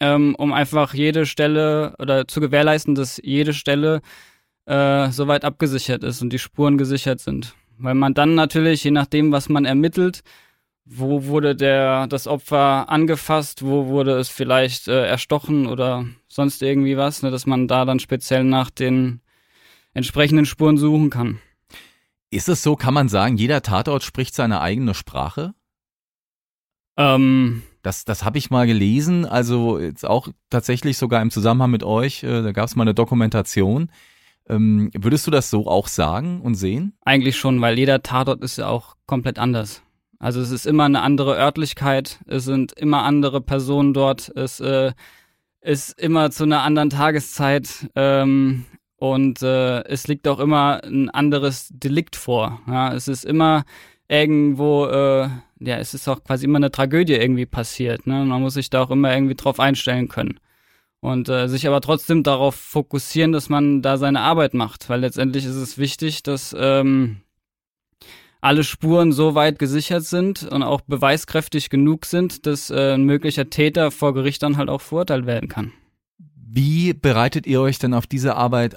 ähm, 0.00 0.34
um 0.36 0.52
einfach 0.52 0.94
jede 0.94 1.26
Stelle 1.26 1.94
oder 1.98 2.26
zu 2.28 2.40
gewährleisten, 2.40 2.94
dass 2.94 3.20
jede 3.22 3.54
Stelle 3.54 4.00
äh, 4.66 5.10
soweit 5.10 5.44
abgesichert 5.44 6.04
ist 6.04 6.22
und 6.22 6.32
die 6.32 6.38
Spuren 6.38 6.78
gesichert 6.78 7.20
sind. 7.20 7.54
Weil 7.78 7.94
man 7.94 8.14
dann 8.14 8.34
natürlich, 8.34 8.84
je 8.84 8.90
nachdem, 8.90 9.32
was 9.32 9.48
man 9.48 9.64
ermittelt, 9.64 10.22
wo 10.84 11.24
wurde 11.26 11.56
der, 11.56 12.06
das 12.06 12.26
Opfer 12.26 12.88
angefasst, 12.88 13.64
wo 13.64 13.86
wurde 13.88 14.12
es 14.18 14.28
vielleicht 14.28 14.88
äh, 14.88 15.06
erstochen 15.06 15.66
oder 15.66 16.06
sonst 16.28 16.62
irgendwie 16.62 16.96
was, 16.96 17.22
ne, 17.22 17.30
dass 17.30 17.46
man 17.46 17.68
da 17.68 17.84
dann 17.84 17.98
speziell 17.98 18.44
nach 18.44 18.70
den 18.70 19.20
entsprechenden 19.94 20.46
Spuren 20.46 20.78
suchen 20.78 21.10
kann. 21.10 21.40
Ist 22.30 22.48
es 22.48 22.62
so, 22.62 22.76
kann 22.76 22.94
man 22.94 23.08
sagen, 23.08 23.36
jeder 23.36 23.62
Tatort 23.62 24.02
spricht 24.02 24.34
seine 24.34 24.60
eigene 24.60 24.94
Sprache? 24.94 25.54
Ähm, 26.96 27.62
das, 27.82 28.04
das 28.04 28.24
habe 28.24 28.38
ich 28.38 28.50
mal 28.50 28.66
gelesen, 28.66 29.26
also 29.26 29.78
jetzt 29.78 30.04
auch 30.04 30.28
tatsächlich 30.50 30.98
sogar 30.98 31.22
im 31.22 31.30
Zusammenhang 31.30 31.70
mit 31.70 31.84
euch, 31.84 32.22
äh, 32.22 32.42
da 32.42 32.52
gab 32.52 32.66
es 32.66 32.74
mal 32.74 32.82
eine 32.82 32.94
Dokumentation. 32.94 33.90
Ähm, 34.48 34.90
würdest 34.94 35.26
du 35.26 35.30
das 35.30 35.50
so 35.50 35.66
auch 35.66 35.88
sagen 35.88 36.40
und 36.40 36.54
sehen? 36.54 36.96
Eigentlich 37.04 37.36
schon, 37.36 37.60
weil 37.60 37.78
jeder 37.78 38.02
Tatort 38.02 38.42
ist 38.42 38.58
ja 38.58 38.68
auch 38.68 38.96
komplett 39.06 39.38
anders. 39.38 39.82
Also 40.18 40.40
es 40.40 40.50
ist 40.50 40.66
immer 40.66 40.84
eine 40.84 41.02
andere 41.02 41.36
Örtlichkeit, 41.36 42.20
es 42.26 42.44
sind 42.44 42.72
immer 42.72 43.02
andere 43.02 43.40
Personen 43.40 43.92
dort, 43.92 44.32
es 44.34 44.60
äh, 44.60 44.92
ist 45.60 46.00
immer 46.00 46.30
zu 46.30 46.44
einer 46.44 46.62
anderen 46.62 46.90
Tageszeit 46.90 47.90
ähm, 47.94 48.64
und 49.12 49.42
äh, 49.42 49.82
es 49.84 50.06
liegt 50.08 50.28
auch 50.28 50.38
immer 50.38 50.82
ein 50.84 51.10
anderes 51.10 51.68
Delikt 51.70 52.16
vor. 52.16 52.60
Ja? 52.66 52.92
Es 52.94 53.08
ist 53.08 53.24
immer 53.24 53.64
irgendwo 54.08 54.86
äh, 54.86 55.28
ja, 55.58 55.76
es 55.78 55.94
ist 55.94 56.08
auch 56.08 56.22
quasi 56.22 56.44
immer 56.44 56.56
eine 56.58 56.70
Tragödie 56.70 57.14
irgendwie 57.14 57.46
passiert. 57.46 58.06
Ne? 58.06 58.24
Man 58.24 58.42
muss 58.42 58.54
sich 58.54 58.70
da 58.70 58.82
auch 58.82 58.90
immer 58.90 59.14
irgendwie 59.14 59.34
drauf 59.34 59.60
einstellen 59.60 60.08
können. 60.08 60.38
Und 61.00 61.28
äh, 61.28 61.48
sich 61.48 61.66
aber 61.68 61.80
trotzdem 61.80 62.22
darauf 62.22 62.54
fokussieren, 62.54 63.32
dass 63.32 63.48
man 63.48 63.80
da 63.80 63.96
seine 63.96 64.20
Arbeit 64.20 64.54
macht, 64.54 64.88
weil 64.88 65.00
letztendlich 65.00 65.44
ist 65.44 65.54
es 65.54 65.78
wichtig, 65.78 66.22
dass 66.22 66.54
ähm, 66.58 67.18
alle 68.40 68.64
Spuren 68.64 69.12
so 69.12 69.34
weit 69.34 69.58
gesichert 69.58 70.04
sind 70.04 70.42
und 70.44 70.62
auch 70.62 70.80
beweiskräftig 70.80 71.70
genug 71.70 72.06
sind, 72.06 72.46
dass 72.46 72.70
äh, 72.70 72.94
ein 72.94 73.04
möglicher 73.04 73.50
Täter 73.50 73.90
vor 73.90 74.14
Gericht 74.14 74.42
dann 74.42 74.56
halt 74.56 74.68
auch 74.68 74.80
verurteilt 74.80 75.26
werden 75.26 75.48
kann. 75.48 75.72
Wie 76.18 76.92
bereitet 76.92 77.46
ihr 77.46 77.60
euch 77.60 77.78
denn 77.78 77.94
auf 77.94 78.06
diese 78.06 78.34
Arbeit, 78.34 78.76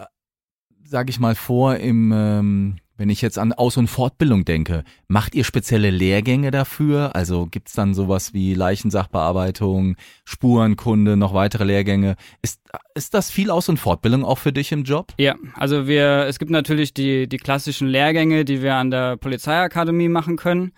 sag 0.90 1.10
ich 1.10 1.20
mal, 1.20 1.36
vor 1.36 1.76
im 1.76 2.12
ähm, 2.12 2.76
Wenn 3.00 3.10
ich 3.10 3.22
jetzt 3.22 3.38
an 3.40 3.54
Aus- 3.54 3.78
und 3.78 3.88
Fortbildung 3.88 4.44
denke, 4.44 4.84
macht 5.08 5.34
ihr 5.34 5.46
spezielle 5.46 5.90
Lehrgänge 5.90 6.52
dafür? 6.52 7.16
Also 7.16 7.46
gibt's 7.46 7.72
dann 7.72 7.94
sowas 7.94 8.34
wie 8.34 8.54
Leichensachbearbeitung, 8.54 9.96
Spurenkunde, 10.26 11.16
noch 11.16 11.34
weitere 11.34 11.64
Lehrgänge? 11.64 12.18
Ist, 12.42 12.60
ist 12.96 13.14
das 13.14 13.32
viel 13.32 13.52
Aus- 13.52 13.70
und 13.70 13.78
Fortbildung 13.78 14.26
auch 14.26 14.38
für 14.38 14.52
dich 14.52 14.74
im 14.74 14.84
Job? 14.84 15.14
Ja, 15.18 15.36
also 15.54 15.88
wir, 15.88 16.26
es 16.28 16.40
gibt 16.40 16.52
natürlich 16.52 16.94
die, 16.94 17.30
die 17.30 17.38
klassischen 17.38 17.88
Lehrgänge, 17.88 18.44
die 18.44 18.62
wir 18.62 18.76
an 18.76 18.92
der 18.92 19.16
Polizeiakademie 19.16 20.10
machen 20.10 20.36
können. 20.36 20.74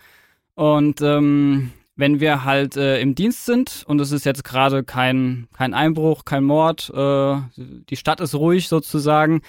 Und 0.54 1.02
ähm, 1.02 1.72
wenn 1.96 2.20
wir 2.20 2.46
halt 2.46 2.78
äh, 2.78 3.02
im 3.02 3.16
Dienst 3.16 3.46
sind 3.46 3.84
und 3.88 4.00
es 4.00 4.12
ist 4.12 4.26
jetzt 4.26 4.44
gerade 4.44 4.84
kein, 4.84 5.48
kein 5.58 5.74
Einbruch, 5.74 6.24
kein 6.24 6.44
Mord, 6.44 6.92
äh, 6.94 7.38
die 7.58 7.96
Stadt 7.96 8.22
ist 8.22 8.36
ruhig 8.36 8.68
sozusagen, 8.68 9.42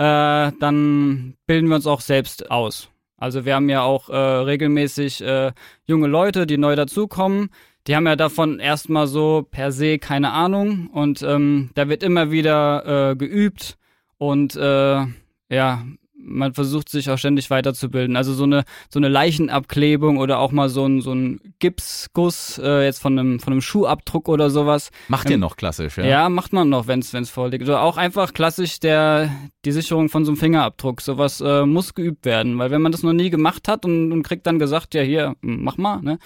äh, 0.00 0.52
dann 0.58 1.34
bilden 1.46 1.68
wir 1.68 1.76
uns 1.76 1.86
auch 1.86 2.00
selbst 2.00 2.50
aus. 2.50 2.88
Also 3.18 3.44
wir 3.44 3.54
haben 3.54 3.68
ja 3.68 3.82
auch 3.82 4.08
äh, 4.08 4.16
regelmäßig 4.16 5.20
äh, 5.20 5.52
junge 5.84 6.06
Leute, 6.06 6.46
die 6.46 6.56
neu 6.56 6.74
dazukommen. 6.74 7.50
Die 7.86 7.94
haben 7.94 8.06
ja 8.06 8.16
davon 8.16 8.60
erstmal 8.60 9.06
so 9.06 9.46
per 9.50 9.72
se 9.72 9.98
keine 9.98 10.32
Ahnung 10.32 10.88
und 10.88 11.22
ähm, 11.22 11.70
da 11.74 11.90
wird 11.90 12.02
immer 12.02 12.30
wieder 12.30 13.10
äh, 13.10 13.16
geübt 13.16 13.76
und 14.16 14.56
äh, 14.56 15.04
ja, 15.50 15.84
man 16.22 16.54
versucht 16.54 16.88
sich 16.88 17.10
auch 17.10 17.18
ständig 17.18 17.50
weiterzubilden. 17.50 18.16
Also 18.16 18.32
so 18.34 18.44
eine 18.44 18.64
so 18.88 18.98
eine 18.98 19.08
Leichenabklebung 19.08 20.18
oder 20.18 20.38
auch 20.38 20.52
mal 20.52 20.68
so 20.68 20.86
ein 20.86 21.00
so 21.00 21.12
ein 21.12 21.40
Gipsguss 21.58 22.60
äh, 22.62 22.84
jetzt 22.84 23.00
von 23.00 23.18
einem 23.18 23.40
von 23.40 23.52
einem 23.52 23.62
Schuhabdruck 23.62 24.28
oder 24.28 24.50
sowas. 24.50 24.90
Macht 25.08 25.30
ihr 25.30 25.38
noch 25.38 25.56
klassisch, 25.56 25.98
ja? 25.98 26.04
Ja, 26.04 26.28
macht 26.28 26.52
man 26.52 26.68
noch, 26.68 26.86
wenn 26.86 27.00
es 27.00 27.30
vorliegt. 27.30 27.64
Oder 27.64 27.82
auch 27.82 27.96
einfach 27.96 28.32
klassisch 28.32 28.80
der 28.80 29.30
die 29.64 29.72
Sicherung 29.72 30.08
von 30.08 30.24
so 30.24 30.32
einem 30.32 30.38
Fingerabdruck. 30.38 31.00
Sowas 31.00 31.40
äh, 31.40 31.64
muss 31.66 31.94
geübt 31.94 32.24
werden, 32.24 32.58
weil 32.58 32.70
wenn 32.70 32.82
man 32.82 32.92
das 32.92 33.02
noch 33.02 33.12
nie 33.12 33.30
gemacht 33.30 33.68
hat 33.68 33.84
und, 33.84 34.12
und 34.12 34.22
kriegt 34.22 34.46
dann 34.46 34.58
gesagt, 34.58 34.94
ja 34.94 35.02
hier 35.02 35.36
mach 35.40 35.76
mal, 35.76 36.00
ne, 36.02 36.18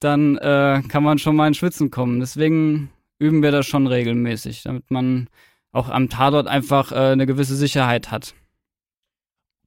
dann 0.00 0.36
äh, 0.36 0.82
kann 0.88 1.02
man 1.02 1.18
schon 1.18 1.36
mal 1.36 1.48
in 1.48 1.54
Schwitzen 1.54 1.90
kommen. 1.90 2.20
Deswegen 2.20 2.90
üben 3.18 3.42
wir 3.42 3.50
das 3.50 3.66
schon 3.66 3.86
regelmäßig, 3.86 4.62
damit 4.62 4.90
man 4.90 5.28
auch 5.72 5.88
am 5.88 6.08
Tatort 6.08 6.46
einfach 6.46 6.92
äh, 6.92 7.12
eine 7.12 7.26
gewisse 7.26 7.56
Sicherheit 7.56 8.10
hat. 8.10 8.34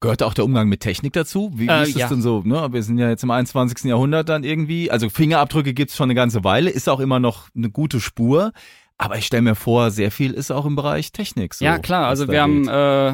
Gehört 0.01 0.23
auch 0.23 0.33
der 0.33 0.45
Umgang 0.45 0.69
mit 0.69 0.79
Technik 0.79 1.13
dazu? 1.13 1.51
Wie, 1.55 1.67
wie 1.67 1.71
Äh, 1.71 1.83
ist 1.83 1.89
es 1.89 1.95
ja. 1.95 2.07
denn 2.07 2.21
so? 2.21 2.41
Ne? 2.45 2.69
Wir 2.71 2.83
sind 2.83 2.97
ja 2.97 3.09
jetzt 3.09 3.23
im 3.23 3.31
21. 3.31 3.83
Jahrhundert 3.85 4.29
dann 4.29 4.43
irgendwie. 4.43 4.89
Also 4.89 5.09
Fingerabdrücke 5.09 5.73
gibt's 5.73 5.95
schon 5.97 6.05
eine 6.05 6.15
ganze 6.15 6.43
Weile, 6.43 6.69
ist 6.69 6.87
auch 6.87 6.99
immer 7.01 7.19
noch 7.19 7.49
eine 7.55 7.69
gute 7.69 7.99
Spur. 7.99 8.51
Aber 8.97 9.17
ich 9.17 9.25
stelle 9.25 9.41
mir 9.43 9.55
vor, 9.55 9.91
sehr 9.91 10.11
viel 10.11 10.33
ist 10.33 10.51
auch 10.51 10.65
im 10.65 10.75
Bereich 10.75 11.11
Technik 11.11 11.53
so. 11.53 11.63
ja, 11.65 11.79
klar. 11.79 12.07
Also 12.07 12.27
wir 12.27 12.41
haben, 12.41 12.63
geht. 12.63 12.71
äh, 12.71 13.13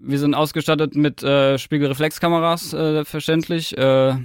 wir 0.00 0.18
sind 0.18 0.34
ausgestattet 0.34 0.94
mit 0.94 1.22
äh, 1.22 1.58
Spiegelreflexkameras, 1.58 2.72
äh, 2.74 3.04
verständlich. 3.04 3.76
Äh, 3.76 4.16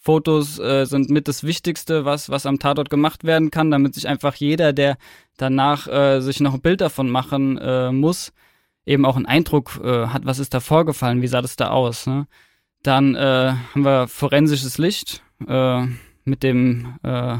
Fotos 0.00 0.58
äh, 0.58 0.84
sind 0.86 1.10
mit 1.10 1.28
das 1.28 1.42
Wichtigste, 1.44 2.04
was, 2.04 2.30
was 2.30 2.46
am 2.46 2.58
Tatort 2.58 2.88
gemacht 2.88 3.24
werden 3.24 3.50
kann, 3.50 3.70
damit 3.70 3.94
sich 3.94 4.08
einfach 4.08 4.34
jeder, 4.36 4.72
der 4.72 4.96
danach 5.36 5.86
äh, 5.86 6.20
sich 6.20 6.40
noch 6.40 6.54
ein 6.54 6.60
Bild 6.60 6.80
davon 6.80 7.10
machen 7.10 7.58
äh, 7.58 7.90
muss, 7.92 8.32
eben 8.88 9.04
auch 9.04 9.16
einen 9.16 9.26
Eindruck 9.26 9.80
äh, 9.82 10.06
hat, 10.06 10.24
was 10.24 10.38
ist 10.38 10.54
da 10.54 10.60
vorgefallen, 10.60 11.22
wie 11.22 11.28
sah 11.28 11.42
das 11.42 11.56
da 11.56 11.68
aus. 11.70 12.06
Ne? 12.06 12.26
Dann 12.82 13.14
äh, 13.14 13.52
haben 13.74 13.84
wir 13.84 14.08
forensisches 14.08 14.78
Licht 14.78 15.22
äh, 15.46 15.86
mit 16.24 16.42
dem 16.42 16.98
äh, 17.02 17.36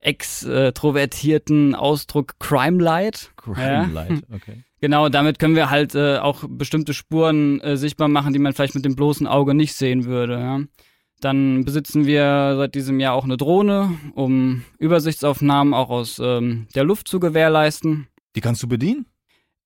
extrovertierten 0.00 1.74
Ausdruck 1.74 2.38
Crime 2.38 2.82
Light. 2.82 3.32
Crime 3.36 3.90
Light, 3.92 4.22
okay. 4.32 4.64
Genau, 4.80 5.08
damit 5.08 5.38
können 5.38 5.54
wir 5.54 5.70
halt 5.70 5.94
äh, 5.94 6.18
auch 6.18 6.44
bestimmte 6.48 6.92
Spuren 6.92 7.60
äh, 7.60 7.76
sichtbar 7.76 8.08
machen, 8.08 8.32
die 8.32 8.40
man 8.40 8.52
vielleicht 8.52 8.74
mit 8.74 8.84
dem 8.84 8.96
bloßen 8.96 9.26
Auge 9.26 9.54
nicht 9.54 9.74
sehen 9.74 10.04
würde. 10.06 10.38
Ja. 10.38 10.60
Dann 11.20 11.64
besitzen 11.64 12.04
wir 12.04 12.54
seit 12.56 12.74
diesem 12.74 12.98
Jahr 12.98 13.14
auch 13.14 13.22
eine 13.22 13.36
Drohne, 13.36 13.96
um 14.14 14.64
Übersichtsaufnahmen 14.78 15.72
auch 15.72 15.88
aus 15.88 16.18
ähm, 16.18 16.66
der 16.74 16.82
Luft 16.82 17.06
zu 17.06 17.20
gewährleisten. 17.20 18.08
Die 18.34 18.40
kannst 18.40 18.60
du 18.64 18.66
bedienen? 18.66 19.06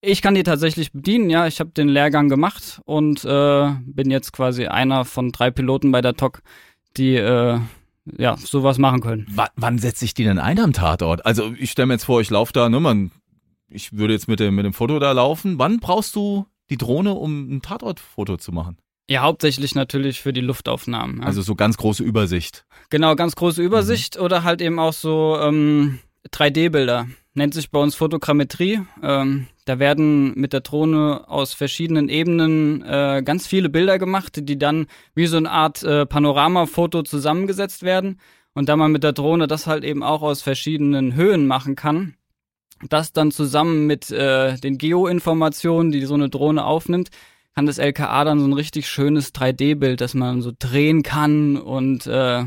Ich 0.00 0.22
kann 0.22 0.34
die 0.34 0.42
tatsächlich 0.42 0.92
bedienen, 0.92 1.30
ja. 1.30 1.46
Ich 1.46 1.60
habe 1.60 1.70
den 1.70 1.88
Lehrgang 1.88 2.28
gemacht 2.28 2.80
und 2.84 3.24
äh, 3.24 3.70
bin 3.86 4.10
jetzt 4.10 4.32
quasi 4.32 4.66
einer 4.66 5.04
von 5.04 5.32
drei 5.32 5.50
Piloten 5.50 5.90
bei 5.90 6.00
der 6.00 6.14
TOC, 6.14 6.42
die 6.96 7.14
äh, 7.16 7.58
ja 8.16 8.36
sowas 8.36 8.78
machen 8.78 9.00
können. 9.00 9.26
W 9.28 9.42
wann 9.56 9.78
setze 9.78 10.04
ich 10.04 10.14
die 10.14 10.24
denn 10.24 10.38
ein 10.38 10.58
am 10.58 10.72
Tatort? 10.72 11.24
Also 11.26 11.52
ich 11.58 11.70
stelle 11.70 11.86
mir 11.86 11.94
jetzt 11.94 12.04
vor, 12.04 12.20
ich 12.20 12.30
laufe 12.30 12.52
da, 12.52 12.68
ne, 12.68 12.78
man, 12.78 13.10
ich 13.68 13.92
würde 13.92 14.12
jetzt 14.12 14.28
mit 14.28 14.40
dem, 14.40 14.54
mit 14.54 14.64
dem 14.64 14.72
Foto 14.72 14.98
da 14.98 15.12
laufen. 15.12 15.58
Wann 15.58 15.80
brauchst 15.80 16.14
du 16.14 16.46
die 16.70 16.76
Drohne, 16.76 17.14
um 17.14 17.56
ein 17.56 17.62
Tatortfoto 17.62 18.36
zu 18.36 18.52
machen? 18.52 18.78
Ja, 19.08 19.22
hauptsächlich 19.22 19.74
natürlich 19.74 20.20
für 20.20 20.32
die 20.32 20.40
Luftaufnahmen. 20.40 21.20
Ja. 21.20 21.26
Also 21.26 21.40
so 21.40 21.54
ganz 21.54 21.76
große 21.76 22.02
Übersicht. 22.02 22.66
Genau, 22.90 23.14
ganz 23.14 23.36
große 23.36 23.62
Übersicht 23.62 24.18
oder 24.18 24.42
halt 24.42 24.60
eben 24.60 24.78
auch 24.78 24.92
so 24.92 25.38
ähm, 25.40 26.00
3D-Bilder. 26.32 27.06
Nennt 27.34 27.54
sich 27.54 27.70
bei 27.70 27.78
uns 27.78 27.94
Fotogrammetrie. 27.94 28.80
Ähm, 29.02 29.46
da 29.66 29.80
werden 29.80 30.32
mit 30.38 30.52
der 30.52 30.60
Drohne 30.60 31.24
aus 31.26 31.52
verschiedenen 31.52 32.08
Ebenen 32.08 32.82
äh, 32.82 33.20
ganz 33.24 33.48
viele 33.48 33.68
Bilder 33.68 33.98
gemacht, 33.98 34.48
die 34.48 34.58
dann 34.58 34.86
wie 35.14 35.26
so 35.26 35.36
eine 35.36 35.50
Art 35.50 35.82
äh, 35.82 36.06
Panoramafoto 36.06 37.02
zusammengesetzt 37.02 37.82
werden. 37.82 38.20
Und 38.54 38.68
da 38.68 38.76
man 38.76 38.92
mit 38.92 39.02
der 39.02 39.12
Drohne 39.12 39.48
das 39.48 39.66
halt 39.66 39.82
eben 39.82 40.04
auch 40.04 40.22
aus 40.22 40.40
verschiedenen 40.40 41.14
Höhen 41.14 41.48
machen 41.48 41.74
kann, 41.74 42.14
das 42.88 43.12
dann 43.12 43.32
zusammen 43.32 43.86
mit 43.86 44.10
äh, 44.12 44.56
den 44.56 44.78
Geoinformationen, 44.78 45.90
die 45.90 46.04
so 46.04 46.14
eine 46.14 46.28
Drohne 46.28 46.64
aufnimmt, 46.64 47.10
kann 47.56 47.66
das 47.66 47.78
LKA 47.78 48.24
dann 48.24 48.38
so 48.38 48.46
ein 48.46 48.52
richtig 48.52 48.88
schönes 48.88 49.34
3D-Bild, 49.34 50.00
das 50.00 50.14
man 50.14 50.42
so 50.42 50.52
drehen 50.56 51.02
kann 51.02 51.56
und 51.56 52.06
äh, 52.06 52.44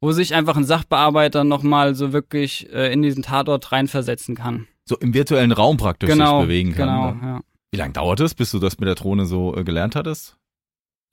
wo 0.00 0.10
sich 0.10 0.34
einfach 0.34 0.56
ein 0.56 0.64
Sachbearbeiter 0.64 1.44
nochmal 1.44 1.94
so 1.94 2.12
wirklich 2.12 2.68
äh, 2.72 2.92
in 2.92 3.02
diesen 3.02 3.22
Tatort 3.22 3.70
reinversetzen 3.70 4.34
kann. 4.34 4.66
So 4.88 4.96
im 4.98 5.14
virtuellen 5.14 5.52
Raum 5.52 5.76
praktisch 5.76 6.08
genau, 6.08 6.40
sich 6.40 6.46
bewegen 6.46 6.72
kann. 6.72 6.88
genau, 6.88 7.10
ne? 7.12 7.20
ja. 7.22 7.40
Wie 7.72 7.76
lange 7.76 7.92
dauert 7.92 8.20
es, 8.20 8.34
bis 8.34 8.52
du 8.52 8.58
das 8.58 8.78
mit 8.78 8.86
der 8.86 8.94
Drohne 8.94 9.26
so 9.26 9.56
äh, 9.56 9.64
gelernt 9.64 9.96
hattest? 9.96 10.36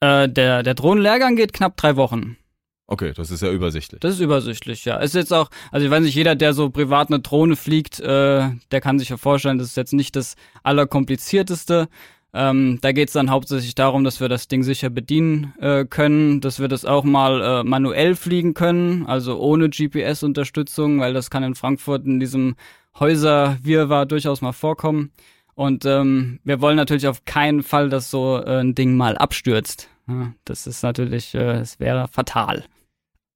Äh, 0.00 0.28
der, 0.28 0.62
der 0.62 0.74
Drohnenlehrgang 0.74 1.36
geht 1.36 1.52
knapp 1.52 1.76
drei 1.76 1.96
Wochen. 1.96 2.36
Okay, 2.86 3.12
das 3.14 3.30
ist 3.30 3.42
ja 3.42 3.50
übersichtlich. 3.50 4.00
Das 4.00 4.14
ist 4.14 4.20
übersichtlich, 4.20 4.84
ja. 4.84 4.98
Ist 4.98 5.14
jetzt 5.14 5.32
auch, 5.32 5.48
also 5.72 5.86
ich 5.86 5.90
weiß 5.90 6.02
nicht, 6.02 6.14
jeder, 6.14 6.36
der 6.36 6.52
so 6.52 6.68
privat 6.70 7.08
eine 7.08 7.20
Drohne 7.20 7.56
fliegt, 7.56 7.98
äh, 8.00 8.50
der 8.70 8.80
kann 8.80 8.98
sich 8.98 9.08
ja 9.08 9.16
vorstellen, 9.16 9.58
das 9.58 9.68
ist 9.68 9.76
jetzt 9.76 9.94
nicht 9.94 10.14
das 10.16 10.36
allerkomplizierteste. 10.62 11.88
Ähm, 12.36 12.78
da 12.80 12.90
geht 12.90 13.08
es 13.08 13.12
dann 13.12 13.30
hauptsächlich 13.30 13.76
darum, 13.76 14.02
dass 14.02 14.20
wir 14.20 14.28
das 14.28 14.48
Ding 14.48 14.64
sicher 14.64 14.90
bedienen 14.90 15.54
äh, 15.60 15.84
können, 15.84 16.40
dass 16.40 16.58
wir 16.58 16.66
das 16.66 16.84
auch 16.84 17.04
mal 17.04 17.40
äh, 17.40 17.62
manuell 17.62 18.16
fliegen 18.16 18.54
können, 18.54 19.06
also 19.06 19.38
ohne 19.38 19.70
GPS-Unterstützung, 19.70 20.98
weil 20.98 21.14
das 21.14 21.30
kann 21.30 21.44
in 21.44 21.54
Frankfurt 21.54 22.04
in 22.04 22.18
diesem 22.18 22.56
Häuserwirrwarr 22.98 24.06
durchaus 24.06 24.40
mal 24.40 24.52
vorkommen. 24.52 25.12
Und 25.54 25.84
ähm, 25.84 26.40
wir 26.42 26.60
wollen 26.60 26.76
natürlich 26.76 27.06
auf 27.06 27.24
keinen 27.24 27.62
Fall, 27.62 27.88
dass 27.88 28.10
so 28.10 28.38
äh, 28.38 28.60
ein 28.60 28.74
Ding 28.74 28.96
mal 28.96 29.16
abstürzt. 29.16 29.88
Ja, 30.08 30.32
das 30.44 30.66
ist 30.66 30.82
natürlich, 30.82 31.36
äh, 31.36 31.60
es 31.60 31.78
wäre 31.78 32.08
fatal. 32.08 32.64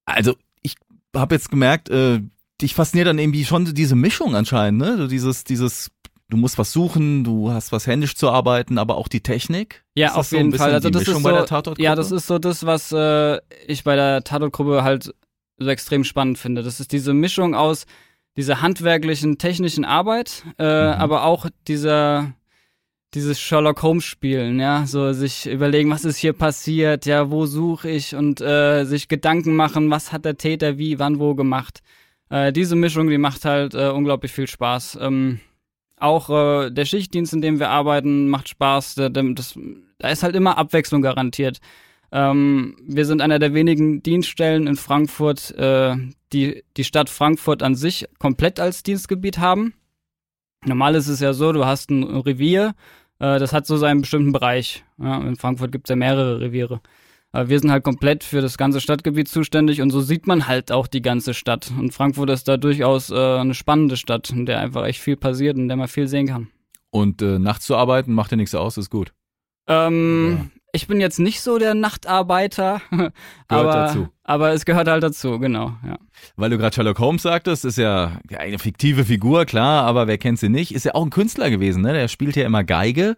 Also 0.05 0.35
ich 0.61 0.75
habe 1.15 1.35
jetzt 1.35 1.49
gemerkt, 1.49 1.89
äh, 1.89 2.19
dich 2.61 2.75
fasziniert 2.75 3.07
dann 3.07 3.19
irgendwie 3.19 3.45
schon 3.45 3.73
diese 3.73 3.95
Mischung 3.95 4.35
anscheinend, 4.35 4.81
ne? 4.81 4.97
So 4.97 5.07
dieses, 5.07 5.45
dieses, 5.45 5.89
du 6.29 6.37
musst 6.37 6.57
was 6.57 6.71
suchen, 6.71 7.23
du 7.23 7.51
hast 7.51 7.71
was 7.71 7.87
händisch 7.87 8.15
zu 8.15 8.29
arbeiten, 8.29 8.77
aber 8.77 8.97
auch 8.97 9.07
die 9.07 9.21
Technik. 9.21 9.83
Ja, 9.95 10.13
auf 10.15 10.27
so 10.27 10.37
jeden 10.37 10.53
Fall. 10.53 10.73
Also 10.73 10.89
das 10.89 11.01
Mischung 11.01 11.25
ist 11.25 11.49
so, 11.49 11.73
ja, 11.77 11.95
das 11.95 12.11
ist 12.11 12.27
so 12.27 12.39
das, 12.39 12.65
was 12.65 12.91
äh, 12.91 13.39
ich 13.67 13.83
bei 13.83 13.95
der 13.95 14.23
Tatortgruppe 14.23 14.83
halt 14.83 15.13
so 15.57 15.67
extrem 15.69 16.03
spannend 16.03 16.37
finde. 16.37 16.63
Das 16.63 16.79
ist 16.79 16.91
diese 16.91 17.13
Mischung 17.13 17.55
aus 17.55 17.85
dieser 18.37 18.61
handwerklichen, 18.61 19.37
technischen 19.37 19.83
Arbeit, 19.83 20.43
äh, 20.57 20.63
Mhm. 20.63 20.93
aber 21.01 21.25
auch 21.25 21.47
dieser 21.67 22.33
dieses 23.15 23.39
Sherlock 23.39 23.81
Holmes 23.81 24.03
Spielen, 24.03 24.59
ja, 24.59 24.85
so 24.85 25.13
sich 25.13 25.47
überlegen, 25.47 25.89
was 25.89 26.05
ist 26.05 26.17
hier 26.17 26.33
passiert, 26.33 27.07
ja, 27.07 27.31
wo 27.31 27.47
suche 27.47 27.89
ich 27.89 28.13
und 28.15 28.39
äh, 28.39 28.83
sich 28.85 29.07
Gedanken 29.07 29.55
machen, 29.55 29.89
was 29.89 30.11
hat 30.11 30.25
der 30.25 30.37
Täter 30.37 30.77
wie, 30.77 30.99
wann, 30.99 31.17
wo 31.17 31.33
gemacht. 31.33 31.79
Äh, 32.29 32.53
diese 32.53 32.75
Mischung, 32.75 33.09
die 33.09 33.17
macht 33.17 33.45
halt 33.45 33.73
äh, 33.73 33.89
unglaublich 33.89 34.31
viel 34.31 34.45
Spaß. 34.45 34.99
Ähm, 35.01 35.39
auch 36.01 36.29
äh, 36.29 36.69
der 36.71 36.85
Schichtdienst, 36.85 37.33
in 37.33 37.41
dem 37.41 37.59
wir 37.59 37.69
arbeiten, 37.69 38.29
macht 38.29 38.49
Spaß. 38.49 38.95
Da, 38.95 39.09
da- 39.09 39.21
das, 39.23 39.57
da 39.99 40.09
ist 40.09 40.23
halt 40.23 40.35
immer 40.35 40.57
Abwechslung 40.57 41.01
garantiert. 41.01 41.59
Ähm, 42.11 42.75
wir 42.87 43.05
sind 43.05 43.21
einer 43.21 43.39
der 43.39 43.53
wenigen 43.53 44.01
Dienststellen 44.01 44.65
in 44.67 44.75
Frankfurt, 44.75 45.51
äh, 45.57 45.95
die 46.33 46.63
die 46.77 46.83
Stadt 46.83 47.09
Frankfurt 47.09 47.61
an 47.63 47.75
sich 47.75 48.07
komplett 48.17 48.59
als 48.59 48.81
Dienstgebiet 48.83 49.37
haben. 49.37 49.73
Normal 50.65 50.95
ist 50.95 51.07
es 51.07 51.19
ja 51.19 51.33
so, 51.33 51.51
du 51.53 51.65
hast 51.65 51.89
ein 51.91 52.03
Revier, 52.03 52.73
äh, 53.19 53.39
das 53.39 53.53
hat 53.53 53.65
so 53.67 53.77
seinen 53.77 54.01
bestimmten 54.01 54.31
Bereich. 54.31 54.83
Ja, 54.97 55.21
in 55.21 55.35
Frankfurt 55.35 55.71
gibt 55.71 55.87
es 55.87 55.89
ja 55.91 55.95
mehrere 55.95 56.39
Reviere. 56.41 56.81
Aber 57.31 57.49
wir 57.49 57.59
sind 57.59 57.71
halt 57.71 57.83
komplett 57.83 58.23
für 58.23 58.41
das 58.41 58.57
ganze 58.57 58.81
Stadtgebiet 58.81 59.27
zuständig 59.27 59.81
und 59.81 59.91
so 59.91 60.01
sieht 60.01 60.25
man 60.25 60.47
halt 60.47 60.71
auch 60.71 60.87
die 60.87 61.01
ganze 61.01 61.33
Stadt. 61.33 61.71
Und 61.77 61.93
Frankfurt 61.93 62.29
ist 62.31 62.47
da 62.47 62.57
durchaus 62.57 63.11
äh, 63.11 63.15
eine 63.15 63.53
spannende 63.53 63.97
Stadt, 63.97 64.31
in 64.31 64.45
der 64.45 64.59
einfach 64.59 64.85
echt 64.85 64.99
viel 64.99 65.15
passiert 65.15 65.55
und 65.55 65.63
in 65.63 65.67
der 65.67 65.77
man 65.77 65.87
viel 65.87 66.07
sehen 66.07 66.27
kann. 66.27 66.47
Und 66.89 67.21
äh, 67.21 67.37
nachts 67.37 67.65
zu 67.65 67.75
arbeiten 67.75 68.13
macht 68.13 68.31
dir 68.31 68.37
nichts 68.37 68.55
aus, 68.55 68.77
ist 68.77 68.89
gut. 68.89 69.13
Ähm, 69.67 70.49
ich 70.71 70.87
bin 70.87 70.99
jetzt 70.99 71.19
nicht 71.19 71.41
so 71.41 71.57
der 71.57 71.75
Nachtarbeiter, 71.75 72.81
aber, 73.47 73.71
dazu. 73.71 74.09
aber 74.23 74.51
es 74.51 74.65
gehört 74.65 74.87
halt 74.87 75.03
dazu, 75.03 75.39
genau. 75.39 75.73
Ja. 75.85 75.97
Weil 76.35 76.49
du 76.49 76.57
gerade 76.57 76.73
Sherlock 76.73 76.99
Holmes 76.99 77.21
sagtest, 77.21 77.65
ist 77.65 77.77
ja 77.77 78.19
eine 78.35 78.57
fiktive 78.59 79.05
Figur, 79.05 79.45
klar, 79.45 79.85
aber 79.85 80.07
wer 80.07 80.17
kennt 80.17 80.39
sie 80.39 80.49
nicht? 80.49 80.73
Ist 80.73 80.85
ja 80.85 80.95
auch 80.95 81.03
ein 81.03 81.11
Künstler 81.11 81.51
gewesen, 81.51 81.83
ne? 81.83 81.93
Der 81.93 82.07
spielt 82.07 82.35
ja 82.35 82.45
immer 82.45 82.63
Geige. 82.63 83.15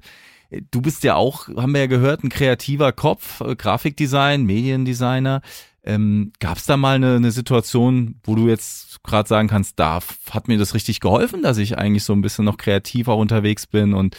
Du 0.70 0.82
bist 0.82 1.04
ja 1.04 1.16
auch, 1.16 1.48
haben 1.50 1.74
wir 1.74 1.82
ja 1.82 1.88
gehört, 1.88 2.24
ein 2.24 2.30
kreativer 2.30 2.92
Kopf, 2.92 3.42
äh, 3.42 3.56
Grafikdesign, 3.56 4.44
Mediendesigner. 4.44 5.42
Ähm, 5.84 6.34
Gab 6.40 6.58
es 6.58 6.66
da 6.66 6.78
mal 6.78 6.96
eine, 6.96 7.16
eine 7.16 7.32
Situation, 7.32 8.20
wo 8.24 8.36
du 8.36 8.48
jetzt 8.48 9.02
gerade 9.04 9.28
sagen 9.28 9.48
kannst, 9.48 9.80
da 9.80 10.00
hat 10.30 10.48
mir 10.48 10.58
das 10.58 10.74
richtig 10.74 11.00
geholfen, 11.00 11.42
dass 11.42 11.58
ich 11.58 11.78
eigentlich 11.78 12.04
so 12.04 12.14
ein 12.14 12.22
bisschen 12.22 12.46
noch 12.46 12.58
kreativer 12.58 13.16
unterwegs 13.16 13.66
bin 13.66 13.94
und 13.94 14.16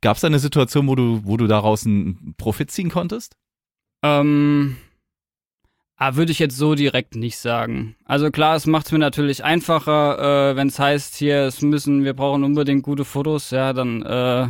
Gab 0.00 0.16
es 0.16 0.20
da 0.20 0.26
eine 0.26 0.38
Situation, 0.38 0.86
wo 0.86 0.94
du, 0.94 1.22
wo 1.24 1.38
du 1.38 1.46
daraus 1.46 1.86
einen 1.86 2.34
Profit 2.36 2.70
ziehen 2.70 2.90
konntest? 2.90 3.36
Ähm, 4.02 4.76
ah, 5.96 6.16
würde 6.16 6.32
ich 6.32 6.38
jetzt 6.38 6.58
so 6.58 6.74
direkt 6.74 7.16
nicht 7.16 7.38
sagen. 7.38 7.96
Also 8.04 8.30
klar, 8.30 8.54
es 8.54 8.66
macht 8.66 8.84
es 8.86 8.92
mir 8.92 8.98
natürlich 8.98 9.44
einfacher, 9.44 10.50
äh, 10.50 10.56
wenn 10.56 10.68
es 10.68 10.78
heißt, 10.78 11.16
hier, 11.16 11.44
es 11.44 11.62
müssen, 11.62 12.04
wir 12.04 12.12
brauchen 12.12 12.44
unbedingt 12.44 12.82
gute 12.82 13.06
Fotos, 13.06 13.50
ja, 13.50 13.72
dann, 13.72 14.02
äh, 14.02 14.48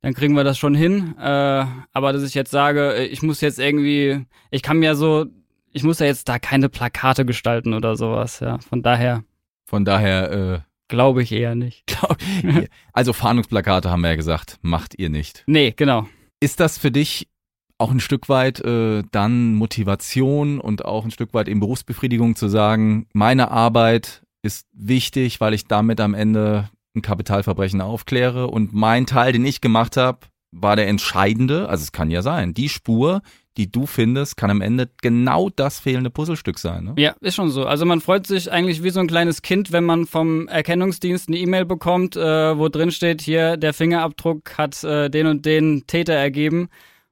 dann 0.00 0.14
kriegen 0.14 0.34
wir 0.34 0.44
das 0.44 0.58
schon 0.58 0.74
hin. 0.74 1.14
Äh, 1.18 1.64
aber 1.92 2.12
dass 2.12 2.22
ich 2.22 2.34
jetzt 2.34 2.50
sage, 2.50 3.04
ich 3.04 3.22
muss 3.22 3.40
jetzt 3.40 3.58
irgendwie, 3.58 4.24
ich 4.50 4.62
kann 4.62 4.78
mir 4.78 4.94
so, 4.94 5.26
ich 5.72 5.82
muss 5.82 5.98
ja 5.98 6.06
jetzt 6.06 6.28
da 6.28 6.38
keine 6.38 6.68
Plakate 6.68 7.24
gestalten 7.24 7.74
oder 7.74 7.96
sowas, 7.96 8.40
ja. 8.40 8.58
Von 8.58 8.82
daher. 8.82 9.24
Von 9.66 9.84
daher, 9.84 10.32
äh, 10.32 10.60
Glaube 10.88 11.22
ich 11.22 11.32
eher 11.32 11.54
nicht. 11.54 11.84
Also 12.92 13.12
Fahndungsplakate 13.12 13.90
haben 13.90 14.00
wir 14.00 14.10
ja 14.10 14.16
gesagt, 14.16 14.58
macht 14.62 14.98
ihr 14.98 15.10
nicht. 15.10 15.44
Nee, 15.46 15.72
genau. 15.76 16.08
Ist 16.40 16.60
das 16.60 16.78
für 16.78 16.90
dich 16.90 17.28
auch 17.76 17.90
ein 17.90 18.00
Stück 18.00 18.28
weit 18.28 18.60
äh, 18.60 19.04
dann 19.12 19.54
Motivation 19.54 20.58
und 20.58 20.84
auch 20.84 21.04
ein 21.04 21.10
Stück 21.10 21.34
weit 21.34 21.46
eben 21.46 21.60
Berufsbefriedigung 21.60 22.34
zu 22.34 22.48
sagen, 22.48 23.06
meine 23.12 23.50
Arbeit 23.50 24.22
ist 24.42 24.66
wichtig, 24.72 25.40
weil 25.40 25.54
ich 25.54 25.66
damit 25.66 26.00
am 26.00 26.14
Ende 26.14 26.70
ein 26.98 27.02
Kapitalverbrechen 27.02 27.80
aufkläre 27.80 28.48
und 28.48 28.72
mein 28.72 29.06
Teil, 29.06 29.32
den 29.32 29.44
ich 29.44 29.60
gemacht 29.60 29.96
habe, 29.96 30.18
war 30.50 30.76
der 30.76 30.88
entscheidende, 30.88 31.68
also 31.68 31.82
es 31.82 31.92
kann 31.92 32.10
ja 32.10 32.22
sein, 32.22 32.54
die 32.54 32.68
Spur, 32.68 33.22
die 33.58 33.70
du 33.70 33.86
findest, 33.86 34.36
kann 34.36 34.50
am 34.50 34.60
Ende 34.60 34.88
genau 35.02 35.50
das 35.50 35.80
fehlende 35.80 36.10
Puzzlestück 36.10 36.58
sein. 36.58 36.84
Ne? 36.84 36.94
Ja, 36.96 37.14
ist 37.20 37.34
schon 37.34 37.50
so. 37.50 37.66
Also 37.66 37.84
man 37.84 38.00
freut 38.00 38.26
sich 38.26 38.50
eigentlich 38.50 38.84
wie 38.84 38.90
so 38.90 39.00
ein 39.00 39.08
kleines 39.08 39.42
Kind, 39.42 39.72
wenn 39.72 39.84
man 39.84 40.06
vom 40.06 40.46
Erkennungsdienst 40.46 41.28
eine 41.28 41.38
E-Mail 41.38 41.64
bekommt, 41.64 42.16
äh, 42.16 42.56
wo 42.56 42.68
drin 42.68 42.92
steht, 42.92 43.20
hier 43.20 43.56
der 43.56 43.74
Fingerabdruck 43.74 44.56
hat 44.56 44.82
äh, 44.84 45.10
den 45.10 45.26
und 45.26 45.44
den 45.44 45.86
Täter 45.86 46.14
ergeben. 46.14 46.68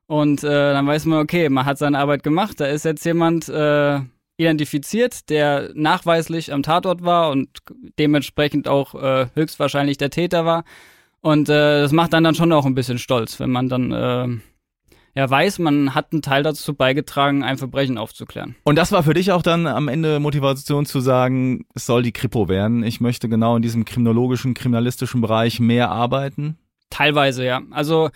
Und 0.07 0.44
äh, 0.44 0.72
dann 0.72 0.87
weiß 0.87 1.07
man, 1.07 1.18
okay, 1.18 1.49
man 1.49 1.64
hat 1.64 1.79
seine 1.79 1.99
Arbeit 1.99 2.22
gemacht. 2.22 2.61
Da 2.61 2.66
ist 2.66 2.85
jetzt 2.85 3.05
jemand 3.05 3.49
äh, 3.49 4.01
identifiziert, 4.37 5.31
der 5.31 5.70
nachweislich 5.75 6.53
am 6.53 6.62
Tatort 6.62 7.03
war 7.03 7.31
und 7.31 7.49
dementsprechend 7.99 8.68
auch 8.68 8.94
äh, 8.94 9.27
höchstwahrscheinlich 9.35 9.99
der 9.99 10.11
Täter 10.11 10.44
war. 10.44 10.64
Und 11.20 11.49
äh, 11.49 11.81
das 11.81 11.92
macht 11.92 12.12
dann 12.12 12.25
dann 12.25 12.35
schon 12.35 12.53
auch 12.53 12.66
ein 12.66 12.75
bisschen 12.75 12.99
stolz, 12.99 13.40
wenn 13.40 13.51
man 13.51 13.68
dann 13.68 13.92
äh, 13.92 14.29
ja 15.16 15.29
weiß, 15.29 15.59
man 15.59 15.94
hat 15.94 16.12
einen 16.12 16.22
Teil 16.22 16.42
dazu 16.42 16.75
beigetragen, 16.75 17.42
ein 17.42 17.59
Verbrechen 17.59 17.99
aufzuklären. 17.99 18.55
Und 18.64 18.77
das 18.77 18.92
war 18.92 19.03
für 19.03 19.14
dich 19.14 19.33
auch 19.33 19.42
dann 19.42 19.66
am 19.66 19.88
Ende 19.88 20.20
Motivation 20.20 20.85
zu 20.85 21.01
sagen, 21.01 21.64
es 21.75 21.87
soll 21.87 22.03
die 22.03 22.12
Kripo 22.12 22.49
werden. 22.49 22.85
Ich 22.85 23.01
möchte 23.01 23.29
genau 23.29 23.57
in 23.57 23.62
diesem 23.62 23.85
kriminologischen, 23.85 24.55
kriminalistischen 24.55 25.22
Bereich 25.22 25.59
mehr 25.59 25.90
arbeiten? 25.90 26.59
Teilweise, 26.90 27.44
ja. 27.44 27.62
Also 27.70 28.11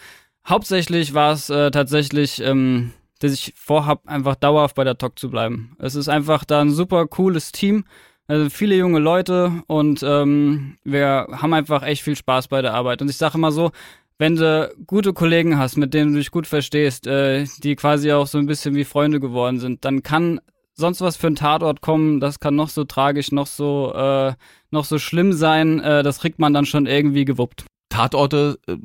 hauptsächlich 0.46 1.14
war 1.14 1.33
es 1.33 1.48
äh, 1.50 1.70
tatsächlich, 1.70 2.42
ähm, 2.42 2.92
dass 3.20 3.33
ich 3.33 3.54
vorhab, 3.56 4.06
einfach 4.06 4.35
dauerhaft 4.35 4.74
bei 4.74 4.85
der 4.85 4.98
TOC 4.98 5.18
zu 5.18 5.30
bleiben. 5.30 5.76
Es 5.78 5.94
ist 5.94 6.09
einfach 6.09 6.44
da 6.44 6.61
ein 6.61 6.70
super 6.70 7.06
cooles 7.06 7.52
Team. 7.52 7.85
Also 8.26 8.48
viele 8.48 8.76
junge 8.76 9.00
Leute 9.00 9.62
und 9.66 10.04
ähm, 10.04 10.78
wir 10.85 11.26
haben 11.33 11.52
einfach 11.52 11.83
echt 11.83 12.02
viel 12.02 12.14
Spaß 12.14 12.48
bei 12.48 12.62
der 12.62 12.74
Arbeit. 12.74 13.02
Und 13.02 13.11
ich 13.11 13.16
sage 13.16 13.37
immer 13.37 13.50
so, 13.50 13.72
wenn 14.18 14.37
du 14.37 14.72
gute 14.87 15.12
Kollegen 15.12 15.59
hast, 15.59 15.76
mit 15.76 15.94
denen 15.94 16.12
du 16.12 16.18
dich 16.18 16.30
gut 16.30 16.46
verstehst, 16.46 17.06
äh, 17.06 17.46
die 17.62 17.74
quasi 17.74 18.12
auch 18.12 18.26
so 18.26 18.38
ein 18.38 18.46
bisschen 18.46 18.74
wie 18.74 18.85
Freunde 18.85 19.18
geworden 19.18 19.59
sind, 19.59 19.85
dann 19.85 20.02
kann 20.02 20.40
sonst 20.74 21.00
was 21.00 21.16
für 21.16 21.26
ein 21.26 21.37
Tatort 21.37 21.80
kommen, 21.80 22.20
das 22.20 22.38
kann 22.38 22.54
noch 22.54 22.68
so 22.68 22.85
tragisch, 22.85 23.33
noch 23.33 23.46
so, 23.46 23.92
äh, 23.94 24.35
noch 24.70 24.85
so 24.85 24.98
schlimm 24.98 25.33
sein, 25.33 25.80
äh, 25.80 26.02
das 26.02 26.20
kriegt 26.20 26.38
man 26.38 26.54
dann 26.54 26.66
schon 26.66 26.87
irgendwie 26.87 27.24
gewuppt. 27.24 27.64
Tatorte, 27.88 28.59
äh, 28.66 28.76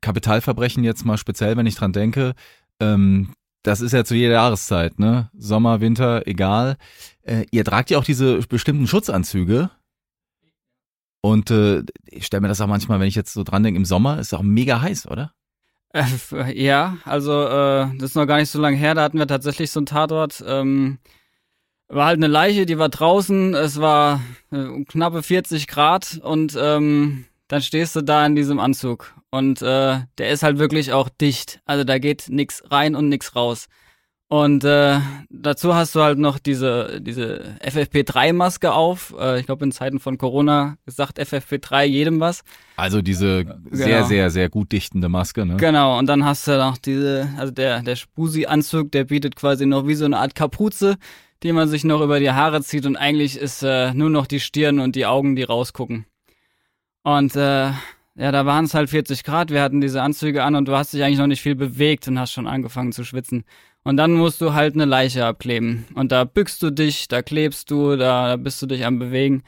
Kapitalverbrechen 0.00 0.84
jetzt 0.84 1.04
mal 1.04 1.18
speziell, 1.18 1.56
wenn 1.56 1.66
ich 1.66 1.74
dran 1.74 1.92
denke, 1.92 2.34
ähm, 2.80 3.30
das 3.62 3.80
ist 3.80 3.92
ja 3.92 4.04
zu 4.04 4.14
jeder 4.14 4.34
Jahreszeit, 4.34 4.98
ne? 4.98 5.30
Sommer, 5.36 5.80
Winter, 5.80 6.26
egal. 6.26 6.76
Äh, 7.22 7.46
ihr 7.50 7.64
tragt 7.64 7.90
ja 7.90 7.98
auch 7.98 8.04
diese 8.04 8.38
bestimmten 8.48 8.86
Schutzanzüge, 8.86 9.70
und 11.22 11.50
äh, 11.52 11.84
ich 12.04 12.26
stelle 12.26 12.42
mir 12.42 12.48
das 12.48 12.60
auch 12.60 12.66
manchmal, 12.66 13.00
wenn 13.00 13.06
ich 13.06 13.14
jetzt 13.14 13.32
so 13.32 13.44
dran 13.44 13.62
denke, 13.62 13.78
im 13.78 13.84
Sommer 13.84 14.18
ist 14.18 14.28
es 14.28 14.34
auch 14.34 14.42
mega 14.42 14.82
heiß, 14.82 15.06
oder? 15.06 15.32
Äh, 15.94 16.04
ja, 16.60 16.98
also 17.04 17.44
äh, 17.44 17.86
das 17.96 18.10
ist 18.10 18.16
noch 18.16 18.26
gar 18.26 18.38
nicht 18.38 18.50
so 18.50 18.60
lange 18.60 18.76
her, 18.76 18.94
da 18.94 19.02
hatten 19.02 19.18
wir 19.18 19.28
tatsächlich 19.28 19.70
so 19.70 19.80
ein 19.80 19.86
Tatort. 19.86 20.42
Ähm, 20.46 20.98
war 21.88 22.06
halt 22.06 22.16
eine 22.16 22.26
Leiche, 22.26 22.66
die 22.66 22.78
war 22.78 22.88
draußen, 22.88 23.54
es 23.54 23.80
war 23.80 24.20
äh, 24.50 24.84
knappe 24.84 25.22
40 25.22 25.68
Grad 25.68 26.18
und 26.22 26.58
ähm, 26.60 27.26
dann 27.48 27.62
stehst 27.62 27.96
du 27.96 28.02
da 28.02 28.24
in 28.24 28.34
diesem 28.34 28.58
Anzug 28.58 29.14
und 29.30 29.62
äh, 29.62 30.00
der 30.18 30.30
ist 30.30 30.42
halt 30.42 30.58
wirklich 30.58 30.92
auch 30.92 31.08
dicht. 31.08 31.60
Also 31.64 31.84
da 31.84 31.98
geht 31.98 32.26
nix 32.28 32.62
rein 32.70 32.94
und 32.94 33.08
nix 33.08 33.36
raus. 33.36 33.68
Und 34.32 34.64
äh, 34.64 34.98
dazu 35.28 35.74
hast 35.74 35.94
du 35.94 36.00
halt 36.00 36.18
noch 36.18 36.38
diese, 36.38 37.02
diese 37.02 37.58
FFP3-Maske 37.62 38.72
auf. 38.72 39.14
Äh, 39.20 39.40
ich 39.40 39.44
glaube, 39.44 39.62
in 39.62 39.72
Zeiten 39.72 40.00
von 40.00 40.16
Corona 40.16 40.78
gesagt 40.86 41.20
FFP3 41.20 41.84
jedem 41.84 42.18
was. 42.18 42.42
Also 42.76 43.02
diese 43.02 43.44
genau. 43.44 43.58
sehr, 43.70 44.04
sehr, 44.04 44.30
sehr 44.30 44.48
gut 44.48 44.72
dichtende 44.72 45.10
Maske, 45.10 45.44
ne? 45.44 45.58
Genau, 45.58 45.98
und 45.98 46.06
dann 46.06 46.24
hast 46.24 46.48
du 46.48 46.56
noch 46.56 46.78
diese, 46.78 47.28
also 47.36 47.52
der, 47.52 47.82
der 47.82 47.94
Spusi-Anzug, 47.94 48.90
der 48.90 49.04
bietet 49.04 49.36
quasi 49.36 49.66
noch 49.66 49.86
wie 49.86 49.96
so 49.96 50.06
eine 50.06 50.16
Art 50.16 50.34
Kapuze, 50.34 50.96
die 51.42 51.52
man 51.52 51.68
sich 51.68 51.84
noch 51.84 52.00
über 52.00 52.18
die 52.18 52.30
Haare 52.30 52.62
zieht 52.62 52.86
und 52.86 52.96
eigentlich 52.96 53.36
ist 53.36 53.62
äh, 53.62 53.92
nur 53.92 54.08
noch 54.08 54.26
die 54.26 54.40
Stirn 54.40 54.78
und 54.78 54.96
die 54.96 55.04
Augen, 55.04 55.36
die 55.36 55.42
rausgucken. 55.42 56.06
Und 57.02 57.36
äh, 57.36 57.70
ja, 58.14 58.30
da 58.30 58.46
waren 58.46 58.66
es 58.66 58.74
halt 58.74 58.90
40 58.90 59.24
Grad, 59.24 59.50
wir 59.50 59.62
hatten 59.62 59.80
diese 59.80 60.02
Anzüge 60.02 60.44
an 60.44 60.54
und 60.54 60.68
du 60.68 60.76
hast 60.76 60.92
dich 60.92 61.02
eigentlich 61.02 61.18
noch 61.18 61.26
nicht 61.26 61.40
viel 61.40 61.54
bewegt 61.54 62.06
und 62.08 62.18
hast 62.18 62.32
schon 62.32 62.46
angefangen 62.46 62.92
zu 62.92 63.04
schwitzen. 63.04 63.44
Und 63.84 63.96
dann 63.96 64.12
musst 64.12 64.40
du 64.40 64.54
halt 64.54 64.74
eine 64.74 64.84
Leiche 64.84 65.24
abkleben. 65.24 65.86
Und 65.94 66.12
da 66.12 66.24
bückst 66.24 66.62
du 66.62 66.70
dich, 66.70 67.08
da 67.08 67.22
klebst 67.22 67.70
du, 67.70 67.96
da, 67.96 68.28
da 68.28 68.36
bist 68.36 68.60
du 68.62 68.66
dich 68.66 68.84
am 68.84 68.98
Bewegen. 68.98 69.42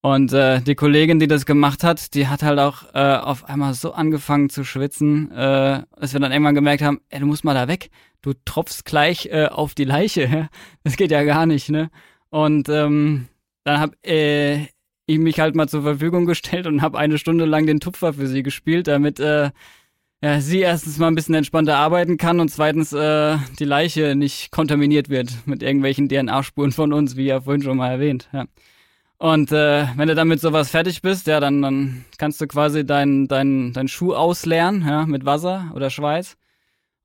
Und 0.00 0.32
äh, 0.32 0.60
die 0.60 0.74
Kollegin, 0.74 1.18
die 1.18 1.28
das 1.28 1.46
gemacht 1.46 1.84
hat, 1.84 2.14
die 2.14 2.28
hat 2.28 2.42
halt 2.42 2.58
auch 2.58 2.84
äh, 2.94 3.16
auf 3.16 3.44
einmal 3.44 3.74
so 3.74 3.92
angefangen 3.92 4.50
zu 4.50 4.64
schwitzen, 4.64 5.30
äh, 5.32 5.82
dass 5.98 6.12
wir 6.12 6.20
dann 6.20 6.32
irgendwann 6.32 6.54
gemerkt 6.54 6.82
haben, 6.82 7.00
ey, 7.10 7.20
du 7.20 7.26
musst 7.26 7.44
mal 7.44 7.54
da 7.54 7.68
weg. 7.68 7.90
Du 8.22 8.32
tropfst 8.44 8.84
gleich 8.84 9.26
äh, 9.26 9.46
auf 9.46 9.74
die 9.74 9.84
Leiche. 9.84 10.48
Das 10.84 10.96
geht 10.96 11.10
ja 11.10 11.22
gar 11.24 11.46
nicht, 11.46 11.70
ne? 11.70 11.90
Und 12.30 12.68
ähm, 12.68 13.26
dann 13.64 13.80
hab 13.80 14.06
äh, 14.06 14.66
ich 15.06 15.18
mich 15.18 15.40
halt 15.40 15.54
mal 15.54 15.68
zur 15.68 15.82
Verfügung 15.82 16.26
gestellt 16.26 16.66
und 16.66 16.82
habe 16.82 16.98
eine 16.98 17.18
Stunde 17.18 17.44
lang 17.44 17.66
den 17.66 17.80
Tupfer 17.80 18.12
für 18.12 18.26
sie 18.26 18.42
gespielt, 18.42 18.88
damit 18.88 19.20
äh, 19.20 19.50
ja, 20.22 20.40
sie 20.40 20.60
erstens 20.60 20.98
mal 20.98 21.08
ein 21.08 21.14
bisschen 21.14 21.34
entspannter 21.34 21.76
arbeiten 21.76 22.16
kann 22.16 22.40
und 22.40 22.48
zweitens 22.48 22.92
äh, 22.92 23.36
die 23.58 23.64
Leiche 23.64 24.16
nicht 24.16 24.50
kontaminiert 24.50 25.08
wird 25.08 25.30
mit 25.46 25.62
irgendwelchen 25.62 26.08
DNA-Spuren 26.08 26.72
von 26.72 26.92
uns, 26.92 27.16
wie 27.16 27.26
ja 27.26 27.40
vorhin 27.40 27.62
schon 27.62 27.76
mal 27.76 27.90
erwähnt. 27.90 28.28
Ja. 28.32 28.46
Und 29.18 29.52
äh, 29.52 29.86
wenn 29.96 30.08
du 30.08 30.14
dann 30.14 30.28
mit 30.28 30.40
sowas 30.40 30.70
fertig 30.70 31.02
bist, 31.02 31.26
ja, 31.26 31.40
dann, 31.40 31.62
dann 31.62 32.04
kannst 32.18 32.40
du 32.40 32.46
quasi 32.46 32.84
deinen 32.84 33.28
dein, 33.28 33.72
dein 33.72 33.88
Schuh 33.88 34.14
ausleeren, 34.14 34.84
ja, 34.86 35.06
mit 35.06 35.24
Wasser 35.24 35.70
oder 35.74 35.90
Schweiß. 35.90 36.36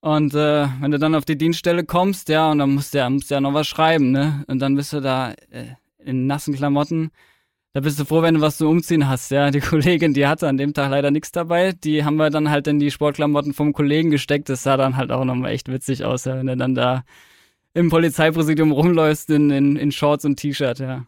Und 0.02 0.34
äh, 0.34 0.68
wenn 0.80 0.92
du 0.92 0.98
dann 0.98 1.16
auf 1.16 1.26
die 1.26 1.38
Dienststelle 1.38 1.86
kommst, 1.86 2.30
ja, 2.30 2.52
und 2.52 2.58
dann 2.58 2.72
musst 2.72 2.94
du 2.94 2.98
ja, 2.98 3.10
musst 3.10 3.30
du 3.30 3.36
ja 3.36 3.42
noch 3.42 3.54
was 3.54 3.68
schreiben, 3.68 4.12
ne? 4.12 4.44
Und 4.48 4.60
dann 4.60 4.76
bist 4.76 4.94
du 4.94 5.00
da 5.00 5.32
äh, 5.52 5.76
in 6.04 6.28
nassen 6.28 6.56
Klamotten 6.56 7.12
da 7.74 7.80
bist 7.80 8.00
du 8.00 8.06
froh, 8.06 8.22
wenn 8.22 8.36
du 8.36 8.42
was 8.42 8.58
zum 8.58 8.68
Umziehen 8.68 9.08
hast. 9.08 9.32
Ja, 9.32 9.50
die 9.50 9.60
Kollegin, 9.62 10.14
die 10.14 10.28
hatte 10.28 10.48
an 10.48 10.58
dem 10.58 10.74
Tag 10.74 10.92
leider 10.92 11.12
nichts 11.12 11.32
dabei. 11.32 11.72
Die 11.72 12.04
haben 12.04 12.18
wir 12.18 12.30
dann 12.30 12.50
halt 12.50 12.68
in 12.68 12.80
die 12.80 12.92
Sportklamotten 12.92 13.54
vom 13.54 13.74
Kollegen 13.74 14.12
gesteckt. 14.12 14.50
Das 14.50 14.64
sah 14.64 14.78
dann 14.78 14.98
halt 14.98 15.12
auch 15.12 15.24
nochmal 15.24 15.52
echt 15.52 15.72
witzig 15.72 16.04
aus, 16.04 16.26
ja, 16.26 16.36
wenn 16.38 16.48
du 16.48 16.58
dann 16.58 16.76
da 16.76 17.04
im 17.74 17.90
Polizeipräsidium 17.90 18.72
rumläufst 18.72 19.30
in, 19.30 19.50
in, 19.50 19.78
in 19.78 19.92
Shorts 19.92 20.26
und 20.26 20.36
T-Shirt, 20.36 20.80
ja. 20.80 21.06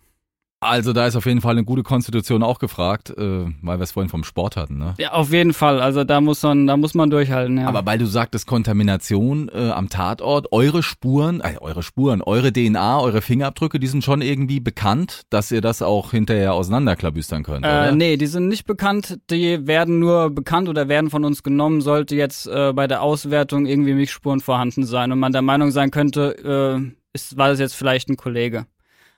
Also 0.63 0.93
da 0.93 1.07
ist 1.07 1.15
auf 1.15 1.25
jeden 1.25 1.41
Fall 1.41 1.51
eine 1.51 1.63
gute 1.63 1.83
Konstitution 1.83 2.43
auch 2.43 2.59
gefragt, 2.59 3.09
äh, 3.09 3.45
weil 3.61 3.79
wir 3.79 3.83
es 3.83 3.91
vorhin 3.91 4.09
vom 4.09 4.23
Sport 4.23 4.55
hatten, 4.55 4.77
ne? 4.77 4.93
Ja, 4.97 5.13
auf 5.13 5.31
jeden 5.31 5.53
Fall. 5.53 5.81
Also 5.81 6.03
da 6.03 6.21
muss 6.21 6.41
man, 6.43 6.67
da 6.67 6.77
muss 6.77 6.93
man 6.93 7.09
durchhalten, 7.09 7.57
ja. 7.57 7.67
Aber 7.67 7.85
weil 7.85 7.97
du 7.97 8.05
sagtest 8.05 8.47
Kontamination 8.47 9.49
äh, 9.53 9.69
am 9.69 9.89
Tatort, 9.89 10.51
eure 10.51 10.83
Spuren, 10.83 11.41
äh, 11.41 11.57
eure 11.59 11.83
Spuren, 11.83 12.21
eure 12.21 12.51
DNA, 12.51 12.99
eure 12.99 13.21
Fingerabdrücke, 13.21 13.79
die 13.79 13.87
sind 13.87 14.03
schon 14.03 14.21
irgendwie 14.21 14.59
bekannt, 14.59 15.23
dass 15.29 15.51
ihr 15.51 15.61
das 15.61 15.81
auch 15.81 16.11
hinterher 16.11 16.53
auseinanderklabüstern 16.53 17.43
könnt, 17.43 17.65
äh, 17.65 17.69
oder? 17.69 17.91
Nee, 17.91 18.17
die 18.17 18.27
sind 18.27 18.47
nicht 18.47 18.65
bekannt. 18.65 19.19
Die 19.29 19.67
werden 19.67 19.99
nur 19.99 20.29
bekannt 20.29 20.69
oder 20.69 20.87
werden 20.87 21.09
von 21.09 21.25
uns 21.25 21.43
genommen, 21.43 21.81
sollte 21.81 22.15
jetzt 22.15 22.47
äh, 22.47 22.73
bei 22.73 22.87
der 22.87 23.01
Auswertung 23.01 23.65
irgendwie 23.65 23.93
Milchspuren 23.93 24.39
vorhanden 24.39 24.85
sein 24.85 25.11
und 25.11 25.19
man 25.19 25.31
der 25.31 25.41
Meinung 25.41 25.71
sein 25.71 25.91
könnte, 25.91 26.81
äh, 26.81 26.93
ist, 27.13 27.37
war 27.37 27.49
das 27.49 27.59
jetzt 27.59 27.75
vielleicht 27.75 28.09
ein 28.09 28.17
Kollege. 28.17 28.65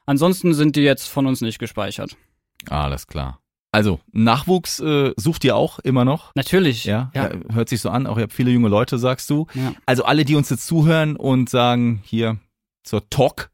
Ansonsten 0.06 0.54
sind 0.54 0.76
die 0.76 0.82
jetzt 0.82 1.08
von 1.08 1.26
uns 1.26 1.42
nicht 1.42 1.60
gespeichert. 1.60 2.16
Alles 2.70 3.08
klar. 3.08 3.40
Also, 3.72 4.00
Nachwuchs 4.14 4.80
äh, 4.80 5.12
sucht 5.18 5.44
ihr 5.44 5.58
auch 5.58 5.80
immer 5.80 6.06
noch? 6.06 6.34
Natürlich. 6.36 6.86
Ja, 6.86 7.12
ja. 7.14 7.30
Hört 7.52 7.68
sich 7.68 7.82
so 7.82 7.90
an. 7.90 8.08
Auch 8.08 8.16
ihr 8.16 8.24
habt 8.24 8.34
viele 8.34 8.52
junge 8.52 8.70
Leute, 8.70 8.98
sagst 8.98 9.30
du. 9.30 9.48
Ja. 9.54 9.74
Also 9.86 10.06
alle, 10.06 10.24
die 10.24 10.36
uns 10.36 10.50
jetzt 10.50 10.66
zuhören 10.66 11.18
und 11.18 11.50
sagen, 11.50 12.00
hier 12.06 12.38
zur 12.84 13.10
TOC 13.10 13.50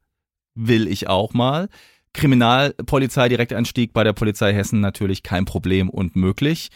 will 0.54 0.86
ich 0.86 1.08
auch 1.08 1.34
mal. 1.34 1.68
Kriminalpolizei, 2.12 3.28
Direktanstieg 3.28 3.92
bei 3.92 4.04
der 4.04 4.12
Polizei 4.12 4.52
Hessen 4.52 4.80
natürlich 4.80 5.22
kein 5.24 5.44
Problem 5.44 5.88
und 5.90 6.14
möglich. 6.14 6.70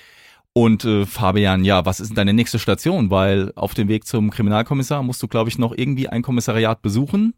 Und 0.52 0.84
äh, 0.84 1.04
Fabian, 1.04 1.64
ja, 1.64 1.84
was 1.84 2.00
ist 2.00 2.08
denn 2.08 2.16
deine 2.16 2.32
nächste 2.32 2.58
Station? 2.58 3.10
Weil 3.10 3.52
auf 3.54 3.74
dem 3.74 3.88
Weg 3.88 4.06
zum 4.06 4.30
Kriminalkommissar 4.30 5.02
musst 5.02 5.22
du, 5.22 5.28
glaube 5.28 5.50
ich, 5.50 5.58
noch 5.58 5.72
irgendwie 5.76 6.08
ein 6.08 6.22
Kommissariat 6.22 6.82
besuchen. 6.82 7.34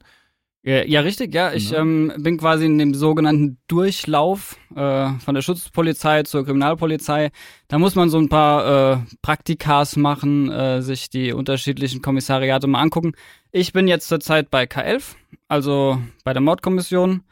Ja, 0.69 1.01
richtig, 1.01 1.33
ja. 1.35 1.53
Ich 1.53 1.71
Ja. 1.71 1.79
ähm, 1.79 2.13
bin 2.19 2.37
quasi 2.37 2.67
in 2.67 2.77
dem 2.77 2.93
sogenannten 2.93 3.57
Durchlauf 3.69 4.57
äh, 4.77 5.09
von 5.19 5.35
der 5.35 5.41
Schutzpolizei 5.41 6.25
zur 6.25 6.45
Kriminalpolizei. 6.45 7.31
Da 7.69 7.79
muss 7.79 7.95
man 7.95 8.11
so 8.11 8.19
ein 8.19 8.29
paar 8.29 8.93
äh, 8.93 8.99
Praktikas 9.23 9.97
machen, 9.97 10.51
äh, 10.51 10.83
sich 10.83 11.09
die 11.09 11.33
unterschiedlichen 11.33 12.03
Kommissariate 12.03 12.67
mal 12.67 12.83
angucken. 12.83 13.13
Ich 13.51 13.73
bin 13.73 13.89
jetzt 13.89 14.09
zurzeit 14.09 14.51
bei 14.51 14.65
K11, 14.65 15.15
also 15.49 15.99
bei 16.25 16.35
der 16.35 16.43
Mordkommission. 16.43 17.23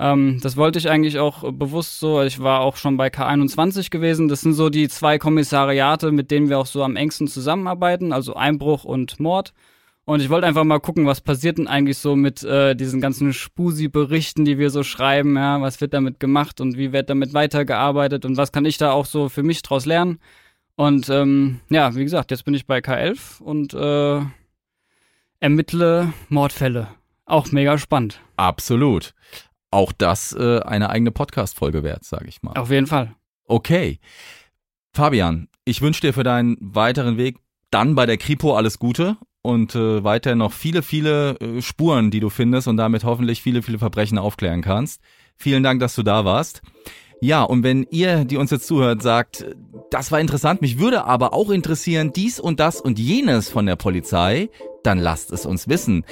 Ähm, 0.00 0.40
das 0.42 0.56
wollte 0.56 0.80
ich 0.80 0.90
eigentlich 0.90 1.20
auch 1.20 1.52
bewusst 1.52 2.00
so. 2.00 2.20
Ich 2.22 2.40
war 2.40 2.60
auch 2.62 2.76
schon 2.76 2.96
bei 2.96 3.08
K21 3.08 3.90
gewesen. 3.90 4.26
Das 4.26 4.40
sind 4.40 4.54
so 4.54 4.70
die 4.70 4.88
zwei 4.88 5.18
Kommissariate, 5.18 6.10
mit 6.10 6.32
denen 6.32 6.48
wir 6.48 6.58
auch 6.58 6.66
so 6.66 6.82
am 6.82 6.96
engsten 6.96 7.28
zusammenarbeiten, 7.28 8.12
also 8.12 8.34
Einbruch 8.34 8.82
und 8.82 9.20
Mord. 9.20 9.52
Und 10.04 10.20
ich 10.20 10.30
wollte 10.30 10.46
einfach 10.48 10.64
mal 10.64 10.80
gucken, 10.80 11.06
was 11.06 11.20
passiert 11.20 11.58
denn 11.58 11.68
eigentlich 11.68 11.98
so 11.98 12.16
mit 12.16 12.42
äh, 12.42 12.74
diesen 12.74 13.00
ganzen 13.00 13.32
Spusi-Berichten, 13.32 14.44
die 14.44 14.58
wir 14.58 14.70
so 14.70 14.82
schreiben, 14.82 15.36
ja, 15.36 15.60
was 15.60 15.80
wird 15.80 15.94
damit 15.94 16.18
gemacht 16.18 16.60
und 16.60 16.76
wie 16.76 16.92
wird 16.92 17.08
damit 17.08 17.34
weitergearbeitet 17.34 18.24
und 18.24 18.36
was 18.36 18.50
kann 18.50 18.64
ich 18.64 18.78
da 18.78 18.90
auch 18.90 19.06
so 19.06 19.28
für 19.28 19.44
mich 19.44 19.62
draus 19.62 19.86
lernen. 19.86 20.18
Und 20.74 21.08
ähm, 21.08 21.60
ja, 21.70 21.94
wie 21.94 22.02
gesagt, 22.02 22.32
jetzt 22.32 22.44
bin 22.44 22.54
ich 22.54 22.66
bei 22.66 22.78
K11 22.78 23.40
und 23.40 23.74
äh, 23.74 24.24
ermittle 25.38 26.12
Mordfälle. 26.28 26.88
Auch 27.24 27.52
mega 27.52 27.78
spannend. 27.78 28.20
Absolut. 28.36 29.14
Auch 29.70 29.92
das 29.92 30.32
äh, 30.32 30.60
eine 30.60 30.90
eigene 30.90 31.12
Podcast-Folge 31.12 31.84
wert, 31.84 32.04
sage 32.04 32.26
ich 32.26 32.42
mal. 32.42 32.54
Auf 32.54 32.70
jeden 32.70 32.88
Fall. 32.88 33.14
Okay. 33.44 34.00
Fabian, 34.92 35.48
ich 35.64 35.80
wünsche 35.80 36.00
dir 36.00 36.12
für 36.12 36.24
deinen 36.24 36.56
weiteren 36.60 37.16
Weg 37.16 37.38
dann 37.70 37.94
bei 37.94 38.04
der 38.04 38.18
Kripo 38.18 38.56
alles 38.56 38.78
Gute 38.78 39.16
und 39.42 39.74
äh, 39.74 40.02
weiter 40.04 40.34
noch 40.34 40.52
viele, 40.52 40.82
viele 40.82 41.38
äh, 41.40 41.62
Spuren, 41.62 42.10
die 42.10 42.20
du 42.20 42.30
findest 42.30 42.68
und 42.68 42.76
damit 42.76 43.04
hoffentlich 43.04 43.42
viele, 43.42 43.62
viele 43.62 43.78
Verbrechen 43.78 44.18
aufklären 44.18 44.62
kannst. 44.62 45.00
Vielen 45.36 45.62
Dank, 45.62 45.80
dass 45.80 45.94
du 45.94 46.02
da 46.02 46.24
warst. 46.24 46.62
Ja, 47.20 47.42
und 47.42 47.62
wenn 47.62 47.86
ihr, 47.90 48.24
die 48.24 48.36
uns 48.36 48.50
jetzt 48.50 48.66
zuhört, 48.66 49.02
sagt, 49.02 49.46
das 49.90 50.10
war 50.10 50.18
interessant, 50.18 50.60
mich 50.60 50.78
würde 50.78 51.04
aber 51.04 51.34
auch 51.34 51.50
interessieren 51.50 52.12
dies 52.12 52.40
und 52.40 52.58
das 52.58 52.80
und 52.80 52.98
jenes 52.98 53.48
von 53.48 53.66
der 53.66 53.76
Polizei, 53.76 54.50
dann 54.82 54.98
lasst 54.98 55.30
es 55.30 55.46
uns 55.46 55.68
wissen. 55.68 56.04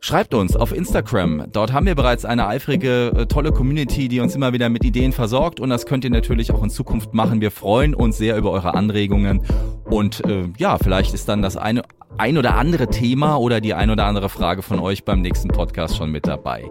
Schreibt 0.00 0.32
uns 0.32 0.54
auf 0.54 0.72
Instagram. 0.72 1.46
Dort 1.52 1.72
haben 1.72 1.86
wir 1.86 1.96
bereits 1.96 2.24
eine 2.24 2.46
eifrige, 2.46 3.08
äh, 3.16 3.26
tolle 3.26 3.50
Community, 3.50 4.08
die 4.08 4.20
uns 4.20 4.34
immer 4.36 4.52
wieder 4.52 4.68
mit 4.68 4.84
Ideen 4.84 5.12
versorgt. 5.12 5.58
Und 5.58 5.70
das 5.70 5.86
könnt 5.86 6.04
ihr 6.04 6.10
natürlich 6.10 6.52
auch 6.52 6.62
in 6.62 6.70
Zukunft 6.70 7.14
machen. 7.14 7.40
Wir 7.40 7.50
freuen 7.50 7.94
uns 7.94 8.16
sehr 8.16 8.36
über 8.36 8.52
eure 8.52 8.74
Anregungen. 8.74 9.42
Und 9.84 10.24
äh, 10.24 10.44
ja, 10.56 10.78
vielleicht 10.78 11.14
ist 11.14 11.28
dann 11.28 11.42
das 11.42 11.56
eine, 11.56 11.82
ein 12.16 12.38
oder 12.38 12.56
andere 12.56 12.88
Thema 12.88 13.36
oder 13.36 13.60
die 13.60 13.74
ein 13.74 13.90
oder 13.90 14.06
andere 14.06 14.28
Frage 14.28 14.62
von 14.62 14.80
euch 14.80 15.04
beim 15.04 15.20
nächsten 15.20 15.48
Podcast 15.48 15.96
schon 15.96 16.10
mit 16.10 16.26
dabei. 16.26 16.70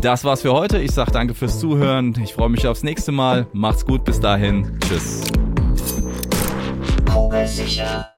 Das 0.00 0.24
war's 0.24 0.42
für 0.42 0.52
heute. 0.52 0.78
Ich 0.78 0.92
sage 0.92 1.12
danke 1.12 1.34
fürs 1.34 1.58
Zuhören. 1.58 2.14
Ich 2.22 2.34
freue 2.34 2.50
mich 2.50 2.66
aufs 2.66 2.82
nächste 2.82 3.12
Mal. 3.12 3.46
Macht's 3.52 3.86
gut. 3.86 4.04
Bis 4.04 4.20
dahin. 4.20 4.78
Tschüss. 4.80 5.24
Kugelsicher. 7.12 8.15